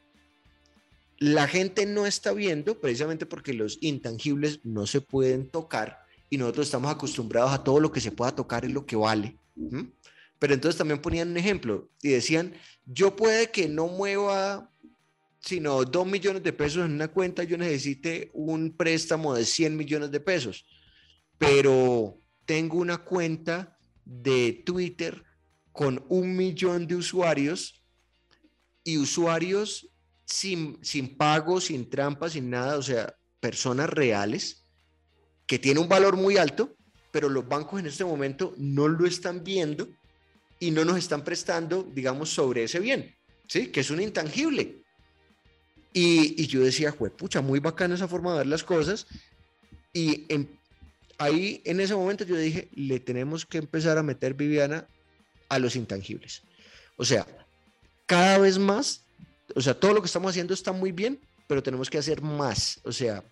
la 1.18 1.48
gente 1.48 1.86
no 1.86 2.06
está 2.06 2.34
viendo 2.34 2.80
precisamente 2.80 3.26
porque 3.26 3.54
los 3.54 3.78
intangibles 3.82 4.60
no 4.64 4.86
se 4.86 5.02
pueden 5.02 5.50
tocar 5.50 6.06
y 6.30 6.38
nosotros 6.38 6.68
estamos 6.68 6.92
acostumbrados 6.92 7.52
a 7.52 7.64
todo 7.64 7.80
lo 7.80 7.92
que 7.92 8.02
se 8.02 8.12
pueda 8.12 8.36
tocar 8.36 8.66
y 8.66 8.70
lo 8.70 8.86
que 8.86 8.96
vale. 8.96 9.38
Pero 10.40 10.54
entonces 10.54 10.78
también 10.78 11.02
ponían 11.02 11.30
un 11.30 11.38
ejemplo 11.38 11.90
y 12.02 12.10
decían, 12.10 12.54
yo 12.86 13.16
puede 13.16 13.52
que 13.52 13.70
no 13.70 13.88
mueva 13.88 14.70
sino 15.46 15.86
dos 15.86 16.08
millones 16.08 16.42
de 16.42 16.54
pesos 16.54 16.84
en 16.84 16.94
una 16.94 17.08
cuenta, 17.08 17.44
yo 17.44 17.56
necesite 17.56 18.32
un 18.34 18.76
préstamo 18.76 19.36
de 19.36 19.46
100 19.46 19.78
millones 19.78 20.10
de 20.10 20.20
pesos, 20.20 20.66
pero 21.38 22.20
tengo 22.46 22.80
una 22.80 22.98
cuenta 22.98 23.78
de 24.04 24.64
Twitter 24.66 25.24
con 25.72 26.04
un 26.10 26.36
millón 26.36 26.88
de 26.88 26.96
usuarios 26.96 27.84
y 28.84 28.98
usuarios 28.98 29.88
sin, 30.26 30.80
sin 30.84 31.16
pago, 31.16 31.62
sin 31.62 31.92
trampa, 31.92 32.28
sin 32.28 32.50
nada, 32.50 32.78
o 32.78 32.82
sea, 32.82 33.16
personas 33.40 33.92
reales 33.92 34.66
que 35.46 35.60
tienen 35.60 35.84
un 35.84 35.90
valor 35.90 36.18
muy 36.18 36.38
alto, 36.38 36.76
pero 37.12 37.30
los 37.30 37.48
bancos 37.48 37.80
en 37.80 37.86
este 37.86 38.04
momento 38.04 38.56
no 38.58 38.88
lo 38.88 39.06
están 39.06 39.44
viendo 39.44 39.88
y 40.60 40.72
no 40.72 40.84
nos 40.86 40.98
están 40.98 41.24
prestando, 41.24 41.84
digamos, 41.84 42.32
sobre 42.32 42.64
ese 42.64 42.80
bien, 42.80 43.16
¿sí? 43.48 43.68
Que 43.68 43.82
es 43.82 43.92
un 43.92 44.02
intangible. 44.02 44.85
Y, 45.96 46.44
y 46.44 46.48
yo 46.48 46.60
decía, 46.60 46.92
pucha, 46.92 47.40
muy 47.40 47.60
bacana 47.60 47.96
esa 47.96 48.10
forma 48.10 48.34
de 48.34 48.40
ver 48.40 48.48
las 48.48 48.66
cosas. 48.66 49.08
Y 49.94 50.26
ahí, 51.18 51.62
en 51.64 51.80
ese 51.80 51.96
momento, 51.96 52.26
yo 52.26 52.36
dije, 52.36 52.68
le 52.74 53.00
tenemos 53.00 53.46
que 53.46 53.60
empezar 53.60 53.98
a 53.98 54.04
meter, 54.04 54.34
Viviana, 54.34 54.90
a 55.48 55.58
los 55.58 55.78
intangibles. 55.78 56.44
O 56.98 57.06
sea, 57.06 57.26
cada 58.06 58.40
vez 58.40 58.60
más, 58.60 59.06
o 59.56 59.62
sea, 59.62 59.74
todo 59.74 59.94
lo 59.94 60.02
que 60.02 60.08
estamos 60.08 60.32
haciendo 60.32 60.54
está 60.54 60.74
muy 60.74 60.92
bien, 60.92 61.18
pero 61.48 61.64
tenemos 61.64 61.90
que 61.90 61.98
hacer 61.98 62.22
más. 62.22 62.82
O 62.84 62.92
sea, 62.92 63.24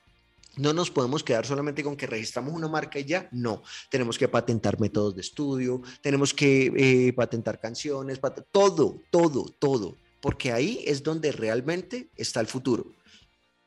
no 0.55 0.71
nos 0.71 0.89
podemos 0.89 1.21
quedar 1.21 1.45
solamente 1.45 1.83
con 1.83 1.97
que 1.97 2.07
registramos 2.07 2.53
una 2.53 2.69
marca 2.69 2.97
y 2.97 3.03
ya, 3.03 3.27
no. 3.31 3.63
Tenemos 3.89 4.17
que 4.17 4.27
patentar 4.27 4.79
métodos 4.79 5.15
de 5.15 5.21
estudio, 5.21 5.81
tenemos 6.01 6.33
que 6.33 6.71
eh, 6.77 7.13
patentar 7.13 7.59
canciones, 7.59 8.21
todo, 8.51 9.01
todo, 9.09 9.45
todo, 9.59 9.97
porque 10.23 10.53
ahí 10.53 10.81
es 10.87 11.03
donde 11.03 11.33
realmente 11.33 12.09
está 12.15 12.39
el 12.39 12.47
futuro. 12.47 12.95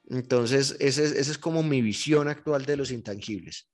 Entonces, 0.09 0.75
esa 0.81 1.03
es, 1.03 1.37
como 1.37 1.63
mi 1.63 1.83
visión 1.83 2.29
actual 2.29 2.65
de 2.65 2.79
los 2.79 2.91
intangibles. 2.91 3.69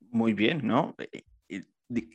Muy 0.00 0.32
bien, 0.32 0.66
¿no? 0.66 0.94
Eh, 1.12 1.24
eh, 1.50 1.62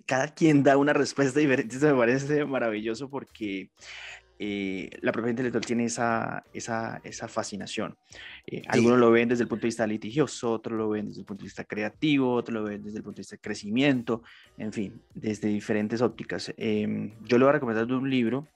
cada 0.07 0.33
quien 0.33 0.63
da 0.63 0.75
una 0.75 0.93
respuesta 0.93 1.39
diferente, 1.39 1.75
eso 1.75 1.85
me 1.85 1.99
parece 1.99 2.45
maravilloso 2.45 3.11
porque 3.11 3.69
eh, 4.41 4.89
la 5.01 5.11
propiedad 5.11 5.31
intelectual 5.31 5.65
tiene 5.65 5.83
esa, 5.83 6.45
esa, 6.53 7.01
esa 7.03 7.27
fascinación. 7.27 7.97
Eh, 8.47 8.61
algunos 8.69 8.97
lo 8.97 9.11
ven 9.11 9.27
desde 9.27 9.43
el 9.43 9.49
punto 9.49 9.63
de 9.63 9.67
vista 9.67 9.85
litigioso, 9.85 10.53
otros 10.53 10.77
lo 10.77 10.87
ven 10.87 11.09
desde 11.09 11.19
el 11.19 11.25
punto 11.25 11.41
de 11.41 11.47
vista 11.47 11.65
creativo, 11.65 12.33
otros 12.33 12.53
lo 12.53 12.63
ven 12.63 12.81
desde 12.81 12.99
el 12.99 13.03
punto 13.03 13.17
de 13.17 13.21
vista 13.21 13.35
de 13.35 13.41
crecimiento, 13.41 14.23
en 14.57 14.71
fin, 14.71 15.01
desde 15.13 15.49
diferentes 15.49 16.01
ópticas. 16.01 16.53
Em, 16.55 17.11
yo 17.25 17.37
le 17.37 17.43
voy 17.43 17.49
a 17.49 17.53
recomendar 17.53 17.91
un 17.91 18.09
libro 18.09 18.47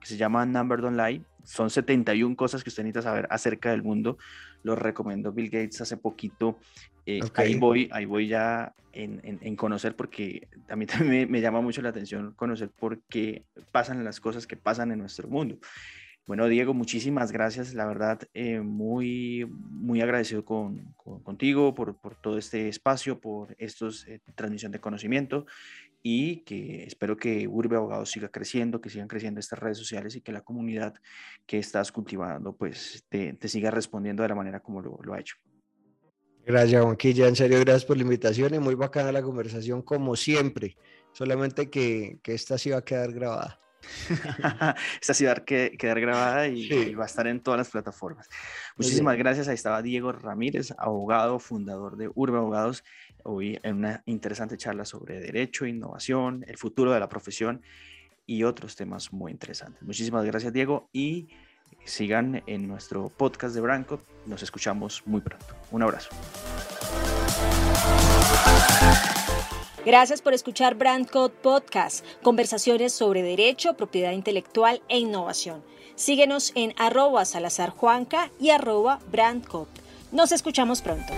que 0.00 0.06
se 0.06 0.16
llama 0.16 0.46
Number 0.46 0.80
Don't 0.80 0.96
Lie. 0.96 1.22
Son 1.44 1.70
71 1.70 2.36
cosas 2.36 2.62
que 2.62 2.70
usted 2.70 2.82
necesita 2.82 3.02
saber 3.02 3.26
acerca 3.30 3.70
del 3.70 3.82
mundo. 3.82 4.18
Lo 4.62 4.76
recomendó 4.76 5.32
Bill 5.32 5.50
Gates 5.50 5.80
hace 5.80 5.96
poquito 5.96 6.58
eh, 7.10 7.20
ahí, 7.36 7.54
voy, 7.54 7.88
ahí 7.90 8.04
voy 8.04 8.28
ya 8.28 8.74
en, 8.92 9.38
en, 9.40 9.56
conocer 9.56 9.96
porque 9.96 10.46
a 10.68 10.76
mí 10.76 10.84
también 10.86 11.30
me, 11.30 11.40
llama 11.40 11.62
mucho 11.62 11.80
la 11.80 11.88
atención 11.88 12.34
conocer 12.34 12.68
por 12.68 13.00
qué 13.04 13.44
pasan 13.72 14.04
las 14.04 14.20
cosas 14.20 14.46
que 14.46 14.56
pasan 14.56 14.92
en 14.92 14.98
nuestro 14.98 15.26
mundo. 15.26 15.58
Bueno, 16.26 16.46
Diego, 16.48 16.74
muchísimas 16.74 17.32
gracias. 17.32 17.72
La 17.72 17.86
verdad, 17.86 18.20
eh, 18.34 18.60
muy, 18.60 19.46
muy 19.50 20.02
agradecido 20.02 20.44
con, 20.44 20.92
contigo 21.22 21.74
por, 21.74 21.96
por, 21.96 22.14
todo 22.16 22.36
este 22.36 22.68
espacio, 22.68 23.18
por 23.18 23.56
estos 23.58 24.06
eh, 24.06 24.20
transmisión 24.34 24.70
de 24.70 24.78
conocimiento 24.78 25.46
y 26.02 26.42
que 26.44 26.84
espero 26.84 27.16
que 27.16 27.46
Urbe 27.48 27.76
Abogados 27.76 28.10
siga 28.10 28.28
creciendo, 28.28 28.80
que 28.80 28.90
sigan 28.90 29.08
creciendo 29.08 29.40
estas 29.40 29.58
redes 29.58 29.78
sociales 29.78 30.14
y 30.16 30.20
que 30.20 30.32
la 30.32 30.42
comunidad 30.42 30.94
que 31.46 31.58
estás 31.58 31.92
cultivando 31.92 32.56
pues 32.56 33.04
te, 33.08 33.32
te 33.34 33.48
siga 33.48 33.70
respondiendo 33.70 34.22
de 34.22 34.28
la 34.28 34.34
manera 34.34 34.60
como 34.60 34.80
lo, 34.80 34.98
lo 35.02 35.14
ha 35.14 35.20
hecho. 35.20 35.36
Gracias, 36.44 36.82
Juanquilla. 36.82 37.28
En 37.28 37.36
serio, 37.36 37.60
gracias 37.60 37.84
por 37.84 37.96
la 37.98 38.04
invitación 38.04 38.54
y 38.54 38.58
muy 38.58 38.74
bacana 38.74 39.12
la 39.12 39.22
conversación, 39.22 39.82
como 39.82 40.16
siempre. 40.16 40.76
Solamente 41.12 41.68
que, 41.68 42.20
que 42.22 42.32
esta 42.32 42.56
sí 42.56 42.70
va 42.70 42.78
a 42.78 42.84
quedar 42.84 43.12
grabada. 43.12 43.60
Esta 45.00 45.26
va 45.26 45.32
a 45.32 45.44
quedar 45.44 46.00
grabada 46.00 46.48
y, 46.48 46.94
va 46.94 47.04
a 47.04 47.06
estar 47.06 47.26
en 47.26 47.40
todas 47.40 47.58
las 47.58 47.70
plataformas. 47.70 48.28
Muchísimas 48.76 49.16
gracias. 49.16 49.48
Ahí 49.48 49.54
estaba 49.54 49.82
Diego 49.82 50.12
Ramírez, 50.12 50.72
abogado, 50.78 51.38
fundador 51.38 51.96
de 51.96 52.10
Urbe 52.14 52.38
Abogados, 52.38 52.84
hoy 53.24 53.58
en 53.62 53.76
una 53.76 54.02
interesante 54.06 54.56
charla 54.56 54.84
sobre 54.84 55.20
derecho, 55.20 55.66
innovación, 55.66 56.44
el 56.48 56.56
futuro 56.56 56.92
de 56.92 57.00
la 57.00 57.08
profesión 57.08 57.62
y 58.26 58.44
otros 58.44 58.76
temas 58.76 59.12
muy 59.12 59.32
interesantes. 59.32 59.82
Muchísimas 59.82 60.24
gracias, 60.24 60.52
Diego, 60.52 60.88
y 60.92 61.28
sigan 61.84 62.42
en 62.46 62.68
nuestro 62.68 63.08
podcast 63.08 63.54
de 63.54 63.60
Branco. 63.60 64.00
Nos 64.26 64.42
escuchamos 64.42 65.02
muy 65.06 65.20
pronto. 65.20 65.56
Un 65.70 65.82
abrazo. 65.82 66.10
Gracias 69.84 70.22
por 70.22 70.34
escuchar 70.34 70.74
BrandCode 70.74 71.32
Podcast, 71.42 72.04
conversaciones 72.22 72.92
sobre 72.92 73.22
derecho, 73.22 73.74
propiedad 73.74 74.12
intelectual 74.12 74.82
e 74.88 74.98
innovación. 74.98 75.62
Síguenos 75.94 76.52
en 76.54 76.74
arroba 76.76 77.24
salazarjuanca 77.24 78.30
y 78.38 78.50
arroba 78.50 79.00
brandcode. 79.10 79.68
Nos 80.12 80.32
escuchamos 80.32 80.80
pronto. 80.80 81.12